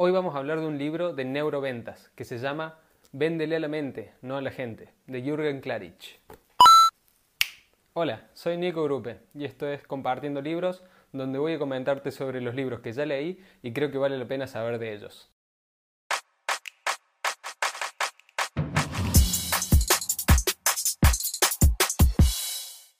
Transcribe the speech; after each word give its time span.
Hoy 0.00 0.12
vamos 0.12 0.36
a 0.36 0.38
hablar 0.38 0.60
de 0.60 0.66
un 0.68 0.78
libro 0.78 1.12
de 1.12 1.24
neuroventas 1.24 2.12
que 2.14 2.22
se 2.22 2.38
llama 2.38 2.78
Véndele 3.10 3.56
a 3.56 3.58
la 3.58 3.66
mente, 3.66 4.12
no 4.22 4.36
a 4.36 4.40
la 4.40 4.52
gente, 4.52 4.90
de 5.08 5.22
Jürgen 5.22 5.60
Klarich. 5.60 6.20
Hola, 7.94 8.28
soy 8.32 8.58
Nico 8.58 8.84
Grupe 8.84 9.18
y 9.34 9.44
esto 9.44 9.66
es 9.66 9.84
Compartiendo 9.88 10.40
Libros, 10.40 10.84
donde 11.12 11.40
voy 11.40 11.54
a 11.54 11.58
comentarte 11.58 12.12
sobre 12.12 12.40
los 12.40 12.54
libros 12.54 12.78
que 12.78 12.92
ya 12.92 13.06
leí 13.06 13.44
y 13.60 13.72
creo 13.72 13.90
que 13.90 13.98
vale 13.98 14.16
la 14.16 14.28
pena 14.28 14.46
saber 14.46 14.78
de 14.78 14.94
ellos. 14.94 15.32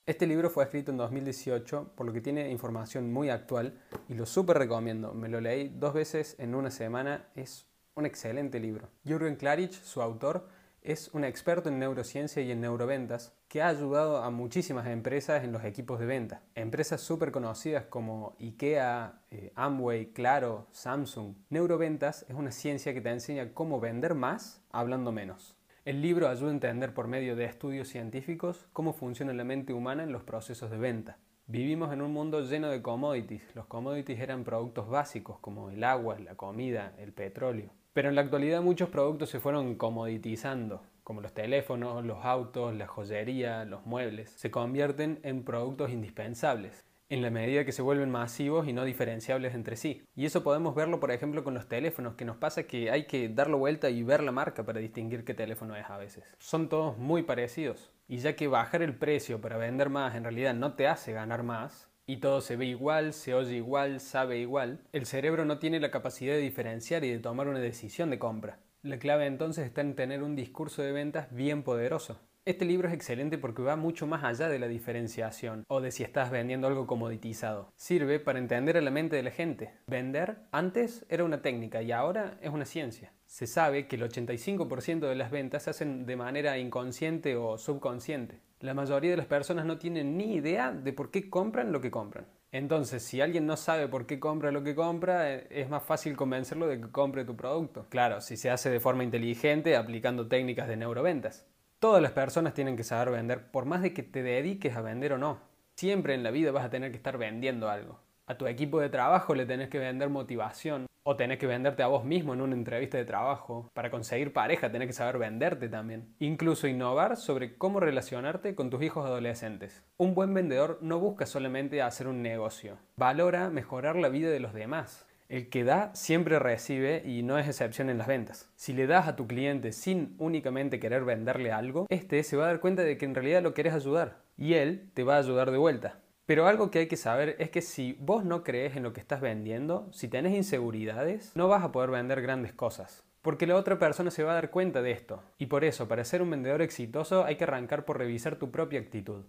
Este 0.09 0.27
libro 0.27 0.48
fue 0.48 0.64
escrito 0.64 0.90
en 0.90 0.96
2018, 0.96 1.93
por 1.95 2.06
lo 2.06 2.14
que 2.14 2.22
tiene 2.22 2.50
información 2.50 3.12
muy 3.12 3.29
actual 3.29 3.79
y 4.08 4.14
lo 4.14 4.25
súper 4.25 4.57
recomiendo. 4.57 5.12
Me 5.12 5.29
lo 5.29 5.38
leí 5.38 5.68
dos 5.68 5.93
veces 5.93 6.34
en 6.38 6.54
una 6.54 6.70
semana, 6.70 7.29
es 7.34 7.66
un 7.95 8.07
excelente 8.07 8.58
libro. 8.58 8.89
Jürgen 9.04 9.36
Klarich, 9.36 9.75
su 9.82 10.00
autor, 10.00 10.49
es 10.80 11.11
un 11.13 11.25
experto 11.25 11.68
en 11.68 11.79
neurociencia 11.79 12.40
y 12.40 12.50
en 12.50 12.63
neuroventas 12.63 13.35
que 13.49 13.61
ha 13.61 13.68
ayudado 13.68 14.22
a 14.22 14.30
muchísimas 14.30 14.86
empresas 14.86 15.44
en 15.44 15.52
los 15.52 15.63
equipos 15.64 16.00
de 16.00 16.07
venta. 16.07 16.40
Empresas 16.54 17.02
súper 17.02 17.30
conocidas 17.30 17.85
como 17.85 18.35
IKEA, 18.40 19.21
eh, 19.30 19.52
Amway, 19.57 20.14
Claro, 20.14 20.68
Samsung. 20.72 21.35
Neuroventas 21.50 22.25
es 22.30 22.35
una 22.35 22.50
ciencia 22.50 22.94
que 22.94 23.02
te 23.02 23.11
enseña 23.11 23.52
cómo 23.52 23.79
vender 23.79 24.14
más 24.14 24.63
hablando 24.71 25.13
menos. 25.13 25.57
El 25.89 26.03
libro 26.03 26.29
ayuda 26.29 26.51
a 26.51 26.53
entender 26.53 26.93
por 26.93 27.09
medio 27.09 27.35
de 27.35 27.47
estudios 27.47 27.89
científicos 27.89 28.67
cómo 28.75 28.93
funciona 28.93 29.33
la 29.33 29.43
mente 29.43 29.73
humana 29.73 30.03
en 30.03 30.13
los 30.13 30.23
procesos 30.23 30.71
de 30.71 30.77
venta. 30.77 31.17
Vivimos 31.47 31.95
en 31.95 32.03
un 32.03 32.12
mundo 32.12 32.42
lleno 32.42 32.69
de 32.69 32.83
commodities. 32.83 33.41
Los 33.55 33.64
commodities 33.64 34.20
eran 34.20 34.45
productos 34.45 34.87
básicos 34.91 35.39
como 35.39 35.70
el 35.70 35.83
agua, 35.83 36.19
la 36.19 36.34
comida, 36.34 36.92
el 36.98 37.14
petróleo. 37.14 37.70
Pero 37.95 38.11
en 38.11 38.17
la 38.17 38.20
actualidad 38.20 38.61
muchos 38.61 38.91
productos 38.91 39.31
se 39.31 39.41
fueron 39.41 39.77
comoditizando, 39.77 40.83
como 41.05 41.22
los 41.22 41.33
teléfonos, 41.33 42.05
los 42.05 42.23
autos, 42.23 42.75
la 42.75 42.86
joyería, 42.86 43.64
los 43.64 43.86
muebles. 43.86 44.28
Se 44.33 44.50
convierten 44.50 45.20
en 45.23 45.42
productos 45.42 45.91
indispensables 45.91 46.84
en 47.09 47.23
la 47.23 47.31
medida 47.31 47.64
que 47.64 47.73
se 47.73 47.83
vuelven 47.83 48.11
masivos 48.11 48.69
y 48.69 48.73
no 48.73 48.84
diferenciables 48.84 49.55
entre 49.55 49.77
sí. 49.77 50.03
Y 50.14 50.27
eso 50.27 50.42
podemos 50.42 50.75
verlo, 50.75 51.01
por 51.01 51.11
ejemplo, 51.11 51.45
con 51.45 51.55
los 51.55 51.69
teléfonos, 51.69 52.14
que 52.14 52.25
nos 52.25 52.37
pasa 52.37 52.64
que 52.64 52.91
hay 52.91 53.06
que 53.06 53.28
darle 53.28 53.56
vuelta 53.56 53.91
y 53.91 54.03
ver 54.03 54.23
la 54.23 54.33
marca 54.33 54.64
para 54.64 54.81
distinguir 54.81 55.25
qué 55.25 55.34
teléfono 55.34 55.77
es 55.77 55.89
a 55.89 55.97
veces. 55.97 56.25
Son 56.39 56.69
todos 56.69 56.98
muy 56.98 57.23
parecidos. 57.23 57.91
Y 58.09 58.19
ya 58.19 58.36
que 58.36 58.48
bajar 58.48 58.83
el 58.83 58.95
precio 58.95 59.41
para 59.41 59.59
vender 59.59 59.91
más 59.91 60.14
en 60.14 60.25
realidad 60.25 60.55
no 60.55 60.75
te 60.75 60.86
hace 60.86 61.12
ganar 61.12 61.42
más, 61.42 61.89
y 62.06 62.17
todo 62.17 62.41
se 62.41 62.56
ve 62.56 62.64
igual, 62.64 63.12
se 63.12 63.34
oye 63.34 63.56
igual, 63.56 64.01
sabe 64.01 64.39
igual, 64.39 64.81
el 64.92 65.05
cerebro 65.05 65.45
no 65.45 65.59
tiene 65.59 65.79
la 65.79 65.91
capacidad 65.91 66.33
de 66.33 66.41
diferenciar 66.41 67.05
y 67.05 67.11
de 67.11 67.19
tomar 67.19 67.48
una 67.48 67.59
decisión 67.59 68.09
de 68.09 68.19
compra. 68.19 68.61
La 68.81 68.98
clave 68.98 69.27
entonces 69.27 69.67
está 69.67 69.83
en 69.83 69.95
tener 69.95 70.23
un 70.23 70.34
discurso 70.34 70.81
de 70.81 70.92
ventas 70.92 71.29
bien 71.34 71.62
poderoso. 71.62 72.19
Este 72.48 72.64
libro 72.64 72.88
es 72.88 72.94
excelente 72.94 73.36
porque 73.36 73.60
va 73.60 73.77
mucho 73.77 74.06
más 74.06 74.24
allá 74.24 74.48
de 74.48 74.58
la 74.58 74.68
diferenciación 74.68 75.66
o 75.68 75.82
de 75.82 75.91
si 75.91 76.02
estás 76.02 76.30
vendiendo 76.30 76.66
algo 76.66 76.86
comoditizado. 76.86 77.74
Sirve 77.77 78.20
para 78.20 78.38
entender 78.38 78.78
a 78.78 78.80
la 78.80 78.90
mente 78.90 79.16
de 79.16 79.22
la 79.22 79.30
gente. 79.30 79.74
Vender 79.86 80.38
antes 80.50 81.05
era 81.10 81.24
una 81.24 81.42
técnica 81.42 81.82
y 81.82 81.92
ahora 81.92 82.38
es 82.40 82.48
una 82.48 82.64
ciencia. 82.64 83.12
Se 83.27 83.46
sabe 83.46 83.86
que 83.86 83.96
el 83.96 84.10
85% 84.10 85.00
de 85.00 85.14
las 85.14 85.30
ventas 85.30 85.64
se 85.64 85.68
hacen 85.68 86.06
de 86.06 86.16
manera 86.16 86.56
inconsciente 86.56 87.36
o 87.36 87.58
subconsciente. 87.58 88.40
La 88.60 88.72
mayoría 88.72 89.10
de 89.10 89.18
las 89.18 89.27
personas 89.27 89.66
no 89.66 89.77
tienen 89.77 90.16
ni 90.16 90.33
idea 90.33 90.72
de 90.72 90.94
por 90.94 91.10
qué 91.10 91.28
compran 91.28 91.70
lo 91.70 91.83
que 91.83 91.90
compran. 91.90 92.28
Entonces, 92.50 93.02
si 93.02 93.20
alguien 93.20 93.44
no 93.44 93.58
sabe 93.58 93.88
por 93.88 94.06
qué 94.06 94.18
compra 94.18 94.52
lo 94.52 94.64
que 94.64 94.74
compra, 94.74 95.34
eh, 95.34 95.46
es 95.50 95.68
más 95.68 95.83
fácil 95.83 96.16
convencerlo 96.16 96.66
de 96.66 96.80
que 96.80 96.90
compre 96.90 97.27
tu 97.27 97.36
producto. 97.36 97.84
Claro, 97.90 98.22
si 98.22 98.38
se 98.38 98.48
hace 98.48 98.70
de 98.70 98.80
forma 98.80 99.05
inteligente 99.05 99.77
aplicando 99.77 100.28
técnicas 100.28 100.66
de 100.66 100.78
neuroventas. 100.78 101.46
Todas 101.80 102.02
las 102.02 102.10
personas 102.10 102.54
tienen 102.54 102.76
que 102.76 102.82
saber 102.82 103.12
vender, 103.12 103.52
por 103.52 103.64
más 103.64 103.82
de 103.82 103.94
que 103.94 104.02
te 104.02 104.24
dediques 104.24 104.74
a 104.74 104.83
vender 104.83 105.12
o 105.12 105.18
no. 105.18 105.39
Siempre 105.77 106.14
en 106.14 106.24
la 106.24 106.33
vida 106.33 106.50
vas 106.50 106.64
a 106.64 106.70
tener 106.70 106.90
que 106.90 106.96
estar 106.96 107.18
vendiendo 107.18 107.70
algo. 107.70 108.00
A 108.27 108.36
tu 108.36 108.48
equipo 108.48 108.80
de 108.80 108.89
trabajo 108.89 109.33
le 109.36 109.46
tenés 109.46 109.68
que 109.68 109.78
vender 109.78 110.08
motivación 110.08 110.86
o 111.05 111.14
tenés 111.14 111.38
que 111.38 111.46
venderte 111.46 111.84
a 111.84 111.86
vos 111.86 112.05
mismo 112.05 112.34
en 112.34 112.40
una 112.40 112.56
entrevista 112.56 112.98
de 112.98 113.05
trabajo. 113.05 113.70
Para 113.74 113.92
conseguir 113.92 114.33
pareja 114.33 114.72
tenés 114.72 114.88
que 114.88 114.92
saber 114.92 115.18
venderte 115.18 115.68
también. 115.68 116.12
Incluso 116.18 116.67
innovar 116.67 117.17
sobre 117.17 117.56
cómo 117.56 117.78
relacionarte 117.78 118.56
con 118.56 118.70
tus 118.70 118.83
hijos 118.83 119.06
adolescentes. 119.06 119.84
Un 119.98 120.17
buen 120.17 120.34
vendedor 120.34 120.80
no 120.83 120.98
busca 120.98 121.27
solamente 121.27 121.80
hacer 121.80 122.08
un 122.08 122.22
negocio. 122.22 122.77
Valora 122.96 123.50
mejorar 123.50 123.94
la 123.94 124.08
vida 124.08 124.30
de 124.30 124.40
los 124.40 124.52
demás. 124.52 125.08
El 125.28 125.50
que 125.50 125.62
da 125.62 125.94
siempre 125.94 126.39
recibe 126.39 127.02
y 127.05 127.22
no 127.22 127.39
es 127.39 127.46
excepción 127.46 127.90
en 127.90 127.98
las 127.98 128.06
ventas. 128.06 128.49
Si 128.56 128.72
le 128.72 128.87
das 128.87 129.09
a 129.09 129.15
tu 129.15 129.27
cliente 129.27 129.72
sin 129.72 130.15
únicamente 130.19 130.81
querer 130.81 131.05
venderle 131.05 131.53
algo, 131.53 131.87
este 131.91 132.22
se 132.22 132.39
va 132.39 132.44
a 132.44 132.47
dar 132.47 132.61
cuenta 132.61 132.83
de 132.83 132.97
que 132.97 133.05
en 133.05 133.15
realidad 133.15 133.43
lo 133.43 133.53
querés 133.53 133.75
ayudar 133.75 134.22
y 134.38 134.55
él 134.55 134.88
te 134.94 135.05
va 135.05 135.17
a 135.17 135.19
ayudar 135.19 135.50
de 135.50 135.59
vuelta. 135.59 136.00
Pero 136.25 136.47
algo 136.47 136.71
que 136.71 136.78
hay 136.78 136.87
que 136.88 136.97
saber 136.97 137.37
es 137.38 137.50
que 137.50 137.61
si 137.61 137.94
vos 138.00 138.25
no 138.25 138.43
crees 138.43 138.75
en 138.75 138.83
lo 138.83 138.94
que 138.94 139.00
estás 139.00 139.21
vendiendo, 139.21 139.91
si 139.93 140.09
tenés 140.09 140.34
inseguridades, 140.34 141.37
no 141.37 141.47
vas 141.47 141.62
a 141.62 141.72
poder 141.72 141.91
vender 141.91 142.22
grandes 142.22 142.55
cosas. 142.55 143.05
Porque 143.21 143.47
la 143.47 143.56
otra 143.56 143.78
persona 143.78 144.11
se 144.11 144.22
va 144.22 144.33
a 144.33 144.37
dar 144.37 144.50
cuenta 144.50 144.81
de 144.81 144.93
esto. 144.93 145.22
Y 145.37 145.47
por 145.47 145.62
eso, 145.62 145.88
para 145.88 146.05
ser 146.05 146.22
un 146.22 146.31
vendedor 146.31 146.62
exitoso, 146.62 147.25
hay 147.25 147.37
que 147.37 147.44
arrancar 147.44 147.84
por 147.84 147.99
revisar 147.99 148.37
tu 148.37 148.50
propia 148.50 148.81
actitud. 148.81 149.25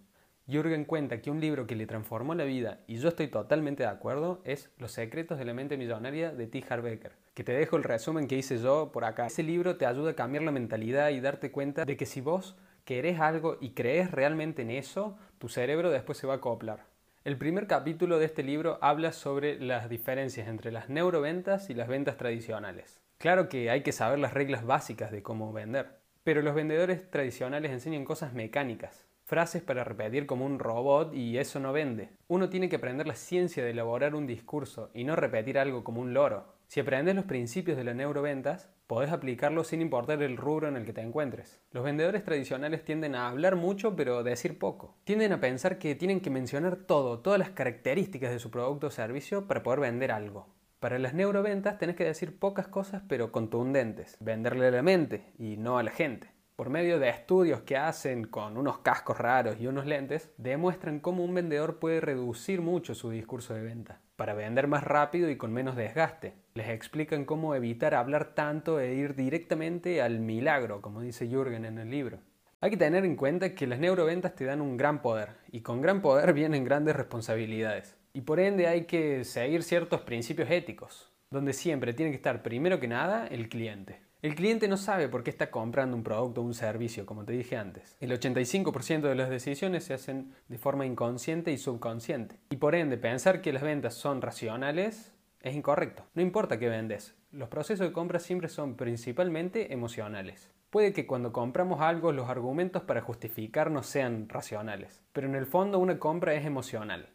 Jürgen 0.50 0.84
cuenta 0.84 1.22
que 1.22 1.30
un 1.30 1.40
libro 1.40 1.66
que 1.68 1.76
le 1.76 1.86
transformó 1.86 2.34
la 2.34 2.42
vida, 2.42 2.80
y 2.88 2.96
yo 2.96 3.08
estoy 3.08 3.28
totalmente 3.28 3.84
de 3.84 3.88
acuerdo, 3.88 4.40
es 4.44 4.68
Los 4.78 4.90
secretos 4.90 5.38
de 5.38 5.44
la 5.44 5.54
mente 5.54 5.76
millonaria 5.76 6.32
de 6.32 6.48
T. 6.48 6.64
Harbecker, 6.68 7.12
que 7.34 7.44
te 7.44 7.52
dejo 7.52 7.76
el 7.76 7.84
resumen 7.84 8.26
que 8.26 8.36
hice 8.36 8.58
yo 8.58 8.90
por 8.92 9.04
acá. 9.04 9.26
Ese 9.26 9.44
libro 9.44 9.76
te 9.76 9.86
ayuda 9.86 10.10
a 10.10 10.16
cambiar 10.16 10.42
la 10.42 10.50
mentalidad 10.50 11.10
y 11.10 11.20
darte 11.20 11.52
cuenta 11.52 11.84
de 11.84 11.96
que 11.96 12.04
si 12.04 12.20
vos 12.20 12.56
querés 12.84 13.20
algo 13.20 13.58
y 13.60 13.70
crees 13.70 14.10
realmente 14.10 14.62
en 14.62 14.70
eso, 14.72 15.16
tu 15.38 15.48
cerebro 15.48 15.90
después 15.90 16.18
se 16.18 16.26
va 16.26 16.34
a 16.34 16.36
acoplar. 16.38 16.84
El 17.22 17.38
primer 17.38 17.68
capítulo 17.68 18.18
de 18.18 18.24
este 18.24 18.42
libro 18.42 18.78
habla 18.80 19.12
sobre 19.12 19.60
las 19.60 19.88
diferencias 19.88 20.48
entre 20.48 20.72
las 20.72 20.88
neuroventas 20.88 21.70
y 21.70 21.74
las 21.74 21.86
ventas 21.86 22.16
tradicionales. 22.16 23.00
Claro 23.18 23.48
que 23.48 23.70
hay 23.70 23.82
que 23.82 23.92
saber 23.92 24.18
las 24.18 24.34
reglas 24.34 24.64
básicas 24.64 25.12
de 25.12 25.22
cómo 25.22 25.52
vender, 25.52 25.98
pero 26.24 26.42
los 26.42 26.54
vendedores 26.54 27.08
tradicionales 27.10 27.70
enseñan 27.70 28.04
cosas 28.04 28.32
mecánicas, 28.32 29.06
frases 29.30 29.62
para 29.62 29.84
repetir 29.84 30.26
como 30.26 30.44
un 30.44 30.58
robot 30.58 31.14
y 31.14 31.38
eso 31.38 31.60
no 31.60 31.72
vende. 31.72 32.10
Uno 32.26 32.48
tiene 32.48 32.68
que 32.68 32.74
aprender 32.74 33.06
la 33.06 33.14
ciencia 33.14 33.62
de 33.62 33.70
elaborar 33.70 34.16
un 34.16 34.26
discurso 34.26 34.90
y 34.92 35.04
no 35.04 35.14
repetir 35.14 35.56
algo 35.56 35.84
como 35.84 36.00
un 36.00 36.12
loro. 36.12 36.56
Si 36.66 36.80
aprendes 36.80 37.14
los 37.14 37.26
principios 37.26 37.76
de 37.76 37.84
la 37.84 37.94
neuroventas, 37.94 38.70
podés 38.88 39.12
aplicarlo 39.12 39.62
sin 39.62 39.82
importar 39.82 40.20
el 40.20 40.36
rubro 40.36 40.66
en 40.66 40.76
el 40.76 40.84
que 40.84 40.92
te 40.92 41.00
encuentres. 41.00 41.60
Los 41.70 41.84
vendedores 41.84 42.24
tradicionales 42.24 42.84
tienden 42.84 43.14
a 43.14 43.28
hablar 43.28 43.54
mucho 43.54 43.94
pero 43.94 44.24
decir 44.24 44.58
poco. 44.58 44.96
Tienden 45.04 45.32
a 45.32 45.40
pensar 45.40 45.78
que 45.78 45.94
tienen 45.94 46.18
que 46.18 46.30
mencionar 46.30 46.74
todo, 46.74 47.20
todas 47.20 47.38
las 47.38 47.50
características 47.50 48.32
de 48.32 48.40
su 48.40 48.50
producto 48.50 48.88
o 48.88 48.90
servicio 48.90 49.46
para 49.46 49.62
poder 49.62 49.78
vender 49.78 50.10
algo. 50.10 50.48
Para 50.80 50.98
las 50.98 51.14
neuroventas 51.14 51.78
tenés 51.78 51.94
que 51.94 52.04
decir 52.04 52.36
pocas 52.36 52.66
cosas 52.66 53.04
pero 53.06 53.30
contundentes, 53.30 54.16
venderle 54.18 54.66
a 54.66 54.72
la 54.72 54.82
mente 54.82 55.22
y 55.38 55.56
no 55.56 55.78
a 55.78 55.84
la 55.84 55.92
gente 55.92 56.39
por 56.60 56.68
medio 56.68 56.98
de 56.98 57.08
estudios 57.08 57.62
que 57.62 57.78
hacen 57.78 58.26
con 58.26 58.58
unos 58.58 58.80
cascos 58.80 59.16
raros 59.16 59.56
y 59.58 59.66
unos 59.66 59.86
lentes, 59.86 60.30
demuestran 60.36 61.00
cómo 61.00 61.24
un 61.24 61.32
vendedor 61.32 61.78
puede 61.78 62.02
reducir 62.02 62.60
mucho 62.60 62.94
su 62.94 63.08
discurso 63.08 63.54
de 63.54 63.62
venta 63.62 64.02
para 64.16 64.34
vender 64.34 64.66
más 64.66 64.84
rápido 64.84 65.30
y 65.30 65.36
con 65.36 65.54
menos 65.54 65.74
desgaste. 65.74 66.34
Les 66.52 66.68
explican 66.68 67.24
cómo 67.24 67.54
evitar 67.54 67.94
hablar 67.94 68.34
tanto 68.34 68.78
e 68.78 68.92
ir 68.92 69.14
directamente 69.14 70.02
al 70.02 70.20
milagro, 70.20 70.82
como 70.82 71.00
dice 71.00 71.28
Jürgen 71.28 71.64
en 71.64 71.78
el 71.78 71.88
libro. 71.88 72.18
Hay 72.60 72.68
que 72.68 72.76
tener 72.76 73.06
en 73.06 73.16
cuenta 73.16 73.54
que 73.54 73.66
las 73.66 73.78
neuroventas 73.78 74.34
te 74.34 74.44
dan 74.44 74.60
un 74.60 74.76
gran 74.76 75.00
poder 75.00 75.30
y 75.50 75.62
con 75.62 75.80
gran 75.80 76.02
poder 76.02 76.30
vienen 76.34 76.66
grandes 76.66 76.94
responsabilidades. 76.94 77.96
Y 78.12 78.20
por 78.20 78.38
ende 78.38 78.66
hay 78.66 78.84
que 78.84 79.24
seguir 79.24 79.62
ciertos 79.62 80.02
principios 80.02 80.50
éticos, 80.50 81.10
donde 81.30 81.54
siempre 81.54 81.94
tiene 81.94 82.10
que 82.10 82.16
estar 82.16 82.42
primero 82.42 82.80
que 82.80 82.88
nada 82.88 83.26
el 83.28 83.48
cliente. 83.48 84.09
El 84.22 84.34
cliente 84.34 84.68
no 84.68 84.76
sabe 84.76 85.08
por 85.08 85.22
qué 85.22 85.30
está 85.30 85.50
comprando 85.50 85.96
un 85.96 86.02
producto 86.02 86.42
o 86.42 86.44
un 86.44 86.52
servicio, 86.52 87.06
como 87.06 87.24
te 87.24 87.32
dije 87.32 87.56
antes. 87.56 87.96
El 88.00 88.10
85% 88.10 89.00
de 89.00 89.14
las 89.14 89.30
decisiones 89.30 89.84
se 89.84 89.94
hacen 89.94 90.34
de 90.48 90.58
forma 90.58 90.84
inconsciente 90.84 91.52
y 91.52 91.56
subconsciente. 91.56 92.36
Y 92.50 92.56
por 92.56 92.74
ende, 92.74 92.98
pensar 92.98 93.40
que 93.40 93.50
las 93.50 93.62
ventas 93.62 93.94
son 93.94 94.20
racionales 94.20 95.14
es 95.40 95.54
incorrecto. 95.54 96.04
No 96.12 96.20
importa 96.20 96.58
qué 96.58 96.68
vendes, 96.68 97.14
los 97.32 97.48
procesos 97.48 97.86
de 97.86 97.94
compra 97.94 98.18
siempre 98.18 98.50
son 98.50 98.76
principalmente 98.76 99.72
emocionales. 99.72 100.50
Puede 100.68 100.92
que 100.92 101.06
cuando 101.06 101.32
compramos 101.32 101.80
algo 101.80 102.12
los 102.12 102.28
argumentos 102.28 102.82
para 102.82 103.00
justificarnos 103.00 103.86
sean 103.86 104.28
racionales, 104.28 105.00
pero 105.14 105.28
en 105.28 105.34
el 105.34 105.46
fondo 105.46 105.78
una 105.78 105.98
compra 105.98 106.34
es 106.34 106.44
emocional. 106.44 107.08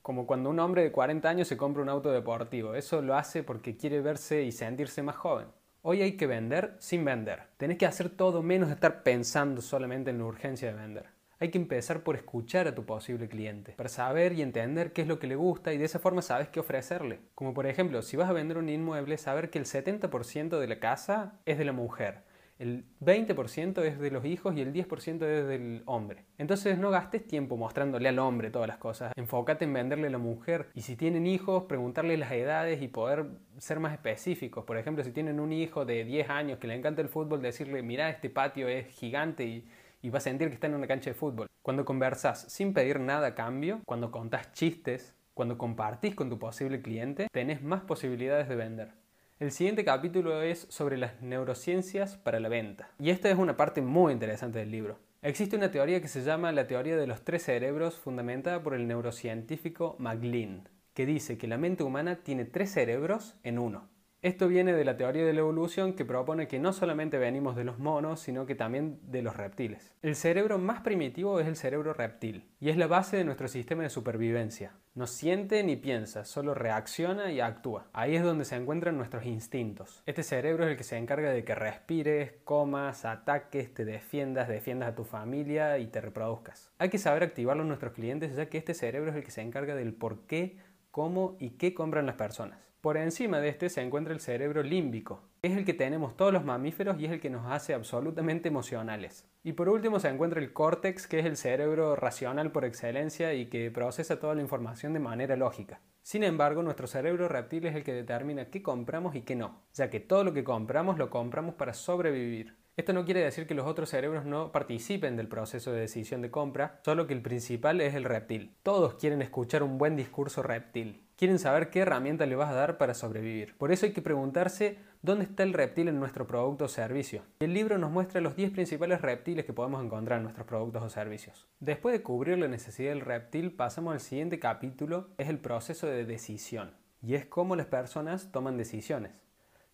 Como 0.00 0.28
cuando 0.28 0.48
un 0.48 0.60
hombre 0.60 0.84
de 0.84 0.92
40 0.92 1.28
años 1.28 1.48
se 1.48 1.56
compra 1.56 1.82
un 1.82 1.88
auto 1.88 2.12
deportivo, 2.12 2.76
eso 2.76 3.02
lo 3.02 3.16
hace 3.16 3.42
porque 3.42 3.76
quiere 3.76 4.00
verse 4.00 4.44
y 4.44 4.52
sentirse 4.52 5.02
más 5.02 5.16
joven. 5.16 5.48
Hoy 5.84 6.00
hay 6.00 6.12
que 6.12 6.28
vender 6.28 6.76
sin 6.78 7.04
vender. 7.04 7.40
Tenés 7.56 7.76
que 7.76 7.86
hacer 7.86 8.08
todo 8.08 8.40
menos 8.40 8.70
estar 8.70 9.02
pensando 9.02 9.60
solamente 9.60 10.10
en 10.10 10.18
la 10.18 10.26
urgencia 10.26 10.68
de 10.68 10.80
vender. 10.80 11.06
Hay 11.40 11.50
que 11.50 11.58
empezar 11.58 12.04
por 12.04 12.14
escuchar 12.14 12.68
a 12.68 12.74
tu 12.76 12.86
posible 12.86 13.28
cliente, 13.28 13.72
para 13.72 13.88
saber 13.88 14.32
y 14.32 14.42
entender 14.42 14.92
qué 14.92 15.02
es 15.02 15.08
lo 15.08 15.18
que 15.18 15.26
le 15.26 15.34
gusta 15.34 15.72
y 15.72 15.78
de 15.78 15.84
esa 15.84 15.98
forma 15.98 16.22
sabes 16.22 16.46
qué 16.50 16.60
ofrecerle. 16.60 17.18
Como 17.34 17.52
por 17.52 17.66
ejemplo, 17.66 18.00
si 18.02 18.16
vas 18.16 18.30
a 18.30 18.32
vender 18.32 18.58
un 18.58 18.68
inmueble, 18.68 19.18
saber 19.18 19.50
que 19.50 19.58
el 19.58 19.64
70% 19.64 20.60
de 20.60 20.68
la 20.68 20.78
casa 20.78 21.40
es 21.46 21.58
de 21.58 21.64
la 21.64 21.72
mujer 21.72 22.22
el 22.62 22.84
20% 23.00 23.82
es 23.82 23.98
de 23.98 24.10
los 24.12 24.24
hijos 24.24 24.56
y 24.56 24.60
el 24.60 24.72
10% 24.72 25.24
es 25.24 25.48
del 25.48 25.82
hombre. 25.84 26.24
Entonces 26.38 26.78
no 26.78 26.90
gastes 26.90 27.26
tiempo 27.26 27.56
mostrándole 27.56 28.08
al 28.08 28.20
hombre 28.20 28.50
todas 28.50 28.68
las 28.68 28.78
cosas. 28.78 29.12
Enfócate 29.16 29.64
en 29.64 29.72
venderle 29.72 30.06
a 30.06 30.10
la 30.10 30.18
mujer. 30.18 30.68
Y 30.72 30.82
si 30.82 30.94
tienen 30.94 31.26
hijos, 31.26 31.64
preguntarle 31.64 32.16
las 32.16 32.30
edades 32.30 32.80
y 32.80 32.86
poder 32.86 33.26
ser 33.58 33.80
más 33.80 33.92
específicos. 33.92 34.64
Por 34.64 34.76
ejemplo, 34.76 35.02
si 35.02 35.10
tienen 35.10 35.40
un 35.40 35.52
hijo 35.52 35.84
de 35.84 36.04
10 36.04 36.30
años 36.30 36.58
que 36.58 36.68
le 36.68 36.74
encanta 36.74 37.02
el 37.02 37.08
fútbol, 37.08 37.42
decirle, 37.42 37.82
mira, 37.82 38.08
este 38.08 38.30
patio 38.30 38.68
es 38.68 38.86
gigante 38.86 39.44
y, 39.44 39.66
y 40.00 40.10
va 40.10 40.18
a 40.18 40.20
sentir 40.20 40.46
que 40.46 40.54
está 40.54 40.68
en 40.68 40.74
una 40.74 40.86
cancha 40.86 41.10
de 41.10 41.14
fútbol. 41.14 41.48
Cuando 41.62 41.84
conversas 41.84 42.42
sin 42.42 42.74
pedir 42.74 43.00
nada 43.00 43.26
a 43.26 43.34
cambio, 43.34 43.80
cuando 43.86 44.12
contás 44.12 44.52
chistes, 44.52 45.16
cuando 45.34 45.58
compartís 45.58 46.14
con 46.14 46.30
tu 46.30 46.38
posible 46.38 46.80
cliente, 46.80 47.26
tenés 47.32 47.60
más 47.60 47.82
posibilidades 47.82 48.48
de 48.48 48.54
vender. 48.54 49.01
El 49.42 49.50
siguiente 49.50 49.84
capítulo 49.84 50.40
es 50.40 50.68
sobre 50.68 50.96
las 50.96 51.20
neurociencias 51.20 52.16
para 52.16 52.38
la 52.38 52.48
venta. 52.48 52.88
Y 53.00 53.10
esta 53.10 53.28
es 53.28 53.36
una 53.36 53.56
parte 53.56 53.82
muy 53.82 54.12
interesante 54.12 54.60
del 54.60 54.70
libro. 54.70 55.00
Existe 55.20 55.56
una 55.56 55.72
teoría 55.72 56.00
que 56.00 56.06
se 56.06 56.22
llama 56.22 56.52
la 56.52 56.68
teoría 56.68 56.96
de 56.96 57.08
los 57.08 57.24
tres 57.24 57.42
cerebros 57.42 57.98
fundamentada 57.98 58.62
por 58.62 58.72
el 58.72 58.86
neurocientífico 58.86 59.96
McLean, 59.98 60.68
que 60.94 61.06
dice 61.06 61.38
que 61.38 61.48
la 61.48 61.58
mente 61.58 61.82
humana 61.82 62.20
tiene 62.22 62.44
tres 62.44 62.70
cerebros 62.70 63.34
en 63.42 63.58
uno. 63.58 63.88
Esto 64.22 64.46
viene 64.46 64.72
de 64.72 64.84
la 64.84 64.96
teoría 64.96 65.24
de 65.24 65.32
la 65.32 65.40
evolución 65.40 65.94
que 65.94 66.04
propone 66.04 66.46
que 66.46 66.60
no 66.60 66.72
solamente 66.72 67.18
venimos 67.18 67.56
de 67.56 67.64
los 67.64 67.80
monos, 67.80 68.20
sino 68.20 68.46
que 68.46 68.54
también 68.54 69.00
de 69.02 69.20
los 69.20 69.36
reptiles. 69.36 69.96
El 70.00 70.14
cerebro 70.14 70.58
más 70.58 70.82
primitivo 70.82 71.40
es 71.40 71.48
el 71.48 71.56
cerebro 71.56 71.92
reptil 71.92 72.48
y 72.60 72.70
es 72.70 72.76
la 72.76 72.86
base 72.86 73.16
de 73.16 73.24
nuestro 73.24 73.48
sistema 73.48 73.82
de 73.82 73.90
supervivencia. 73.90 74.74
No 74.94 75.08
siente 75.08 75.64
ni 75.64 75.74
piensa, 75.74 76.24
solo 76.24 76.54
reacciona 76.54 77.32
y 77.32 77.40
actúa. 77.40 77.88
Ahí 77.92 78.14
es 78.14 78.22
donde 78.22 78.44
se 78.44 78.54
encuentran 78.54 78.96
nuestros 78.96 79.26
instintos. 79.26 80.04
Este 80.06 80.22
cerebro 80.22 80.66
es 80.66 80.70
el 80.70 80.76
que 80.76 80.84
se 80.84 80.98
encarga 80.98 81.30
de 81.30 81.42
que 81.42 81.56
respires, 81.56 82.34
comas, 82.44 83.04
ataques, 83.04 83.74
te 83.74 83.84
defiendas, 83.84 84.46
defiendas 84.46 84.90
a 84.90 84.94
tu 84.94 85.02
familia 85.02 85.78
y 85.78 85.88
te 85.88 86.00
reproduzcas. 86.00 86.70
Hay 86.78 86.90
que 86.90 86.98
saber 86.98 87.24
activarlo 87.24 87.62
en 87.62 87.68
nuestros 87.68 87.92
clientes 87.92 88.36
ya 88.36 88.46
que 88.46 88.58
este 88.58 88.74
cerebro 88.74 89.10
es 89.10 89.16
el 89.16 89.24
que 89.24 89.32
se 89.32 89.40
encarga 89.40 89.74
del 89.74 89.94
por 89.94 90.26
qué, 90.26 90.58
cómo 90.92 91.36
y 91.40 91.50
qué 91.50 91.74
compran 91.74 92.06
las 92.06 92.14
personas. 92.14 92.60
Por 92.82 92.96
encima 92.96 93.40
de 93.40 93.48
este 93.48 93.68
se 93.70 93.80
encuentra 93.80 94.12
el 94.12 94.20
cerebro 94.20 94.62
límbico. 94.62 95.22
Es 95.40 95.56
el 95.56 95.64
que 95.64 95.72
tenemos 95.72 96.16
todos 96.16 96.32
los 96.32 96.44
mamíferos 96.44 97.00
y 97.00 97.06
es 97.06 97.12
el 97.12 97.20
que 97.20 97.30
nos 97.30 97.50
hace 97.50 97.74
absolutamente 97.74 98.48
emocionales. 98.48 99.24
Y 99.42 99.54
por 99.54 99.68
último 99.68 99.98
se 99.98 100.08
encuentra 100.08 100.40
el 100.40 100.52
córtex, 100.52 101.06
que 101.06 101.20
es 101.20 101.26
el 101.26 101.36
cerebro 101.36 101.96
racional 101.96 102.52
por 102.52 102.64
excelencia 102.64 103.34
y 103.34 103.46
que 103.46 103.70
procesa 103.70 104.20
toda 104.20 104.34
la 104.34 104.42
información 104.42 104.92
de 104.92 105.00
manera 105.00 105.36
lógica. 105.36 105.80
Sin 106.02 106.24
embargo, 106.24 106.62
nuestro 106.62 106.86
cerebro 106.86 107.28
reptil 107.28 107.66
es 107.66 107.74
el 107.74 107.84
que 107.84 107.92
determina 107.92 108.50
qué 108.50 108.62
compramos 108.62 109.14
y 109.14 109.22
qué 109.22 109.36
no, 109.36 109.62
ya 109.72 109.88
que 109.88 110.00
todo 110.00 110.24
lo 110.24 110.32
que 110.32 110.44
compramos 110.44 110.98
lo 110.98 111.08
compramos 111.08 111.54
para 111.54 111.74
sobrevivir. 111.74 112.56
Esto 112.76 112.92
no 112.92 113.04
quiere 113.04 113.20
decir 113.20 113.46
que 113.46 113.54
los 113.54 113.66
otros 113.66 113.90
cerebros 113.90 114.24
no 114.24 114.52
participen 114.52 115.16
del 115.16 115.28
proceso 115.28 115.72
de 115.72 115.80
decisión 115.80 116.22
de 116.22 116.30
compra, 116.30 116.80
solo 116.84 117.06
que 117.06 117.14
el 117.14 117.22
principal 117.22 117.80
es 117.80 117.94
el 117.94 118.04
reptil. 118.04 118.56
Todos 118.62 118.94
quieren 118.94 119.22
escuchar 119.22 119.62
un 119.62 119.78
buen 119.78 119.96
discurso 119.96 120.42
reptil 120.42 121.02
quieren 121.22 121.38
saber 121.38 121.70
qué 121.70 121.78
herramienta 121.78 122.26
le 122.26 122.34
vas 122.34 122.50
a 122.50 122.54
dar 122.54 122.78
para 122.78 122.94
sobrevivir. 122.94 123.56
Por 123.56 123.70
eso 123.70 123.86
hay 123.86 123.92
que 123.92 124.02
preguntarse 124.02 124.78
dónde 125.02 125.24
está 125.24 125.44
el 125.44 125.52
reptil 125.52 125.86
en 125.86 126.00
nuestro 126.00 126.26
producto 126.26 126.64
o 126.64 126.68
servicio. 126.68 127.22
El 127.38 127.54
libro 127.54 127.78
nos 127.78 127.92
muestra 127.92 128.20
los 128.20 128.34
10 128.34 128.50
principales 128.50 129.00
reptiles 129.00 129.44
que 129.44 129.52
podemos 129.52 129.84
encontrar 129.84 130.16
en 130.16 130.24
nuestros 130.24 130.48
productos 130.48 130.82
o 130.82 130.88
servicios. 130.88 131.46
Después 131.60 131.92
de 131.92 132.02
cubrir 132.02 132.38
la 132.38 132.48
necesidad 132.48 132.90
del 132.90 133.02
reptil, 133.02 133.52
pasamos 133.52 133.92
al 133.94 134.00
siguiente 134.00 134.40
capítulo, 134.40 135.10
es 135.16 135.28
el 135.28 135.38
proceso 135.38 135.86
de 135.86 136.04
decisión. 136.04 136.72
Y 137.00 137.14
es 137.14 137.24
cómo 137.24 137.54
las 137.54 137.66
personas 137.66 138.32
toman 138.32 138.56
decisiones. 138.56 139.12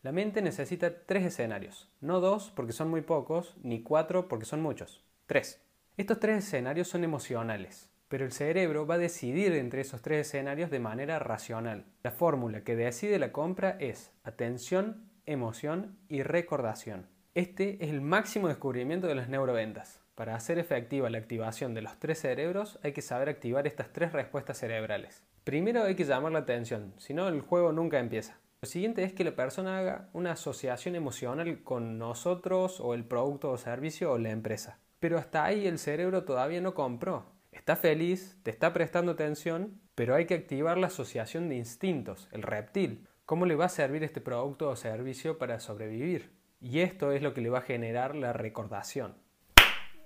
La 0.02 0.12
mente 0.12 0.42
necesita 0.42 1.04
tres 1.06 1.24
escenarios, 1.24 1.90
no 2.00 2.20
dos 2.20 2.52
porque 2.54 2.72
son 2.72 2.88
muy 2.88 3.00
pocos, 3.00 3.56
ni 3.62 3.82
cuatro 3.82 4.28
porque 4.28 4.44
son 4.44 4.62
muchos, 4.62 5.04
tres. 5.26 5.60
Estos 5.96 6.20
tres 6.20 6.44
escenarios 6.44 6.88
son 6.88 7.04
emocionales 7.04 7.90
pero 8.08 8.24
el 8.24 8.32
cerebro 8.32 8.86
va 8.86 8.94
a 8.94 8.98
decidir 8.98 9.52
entre 9.52 9.82
esos 9.82 10.02
tres 10.02 10.26
escenarios 10.26 10.70
de 10.70 10.80
manera 10.80 11.18
racional. 11.18 11.84
La 12.02 12.10
fórmula 12.10 12.64
que 12.64 12.74
decide 12.74 13.18
la 13.18 13.32
compra 13.32 13.76
es 13.78 14.10
atención, 14.24 15.08
emoción 15.26 15.98
y 16.08 16.22
recordación. 16.22 17.06
Este 17.34 17.84
es 17.84 17.90
el 17.90 18.00
máximo 18.00 18.48
descubrimiento 18.48 19.06
de 19.06 19.14
las 19.14 19.28
neuroventas. 19.28 20.00
Para 20.14 20.34
hacer 20.34 20.58
efectiva 20.58 21.10
la 21.10 21.18
activación 21.18 21.74
de 21.74 21.82
los 21.82 21.98
tres 21.98 22.20
cerebros 22.20 22.78
hay 22.82 22.92
que 22.92 23.02
saber 23.02 23.28
activar 23.28 23.66
estas 23.66 23.92
tres 23.92 24.12
respuestas 24.12 24.58
cerebrales. 24.58 25.22
Primero 25.44 25.84
hay 25.84 25.94
que 25.94 26.04
llamar 26.04 26.32
la 26.32 26.40
atención, 26.40 26.94
si 26.96 27.14
no 27.14 27.28
el 27.28 27.40
juego 27.40 27.72
nunca 27.72 28.00
empieza. 28.00 28.38
Lo 28.62 28.68
siguiente 28.68 29.04
es 29.04 29.12
que 29.12 29.24
la 29.24 29.36
persona 29.36 29.78
haga 29.78 30.08
una 30.12 30.32
asociación 30.32 30.94
emocional 30.94 31.62
con 31.62 31.98
nosotros 31.98 32.80
o 32.80 32.94
el 32.94 33.04
producto 33.04 33.50
o 33.50 33.58
servicio 33.58 34.12
o 34.12 34.18
la 34.18 34.30
empresa. 34.30 34.80
Pero 34.98 35.16
hasta 35.18 35.44
ahí 35.44 35.66
el 35.66 35.78
cerebro 35.78 36.24
todavía 36.24 36.60
no 36.60 36.74
compró 36.74 37.38
está 37.58 37.76
feliz, 37.76 38.38
te 38.44 38.50
está 38.50 38.72
prestando 38.72 39.12
atención, 39.12 39.80
pero 39.94 40.14
hay 40.14 40.24
que 40.26 40.34
activar 40.34 40.78
la 40.78 40.86
asociación 40.86 41.48
de 41.48 41.56
instintos, 41.56 42.28
el 42.32 42.42
reptil. 42.42 43.06
¿Cómo 43.26 43.44
le 43.44 43.56
va 43.56 43.66
a 43.66 43.68
servir 43.68 44.02
este 44.04 44.20
producto 44.22 44.70
o 44.70 44.76
servicio 44.76 45.36
para 45.36 45.60
sobrevivir? 45.60 46.32
Y 46.60 46.80
esto 46.80 47.12
es 47.12 47.20
lo 47.20 47.34
que 47.34 47.42
le 47.42 47.50
va 47.50 47.58
a 47.58 47.62
generar 47.62 48.16
la 48.16 48.32
recordación. 48.32 49.16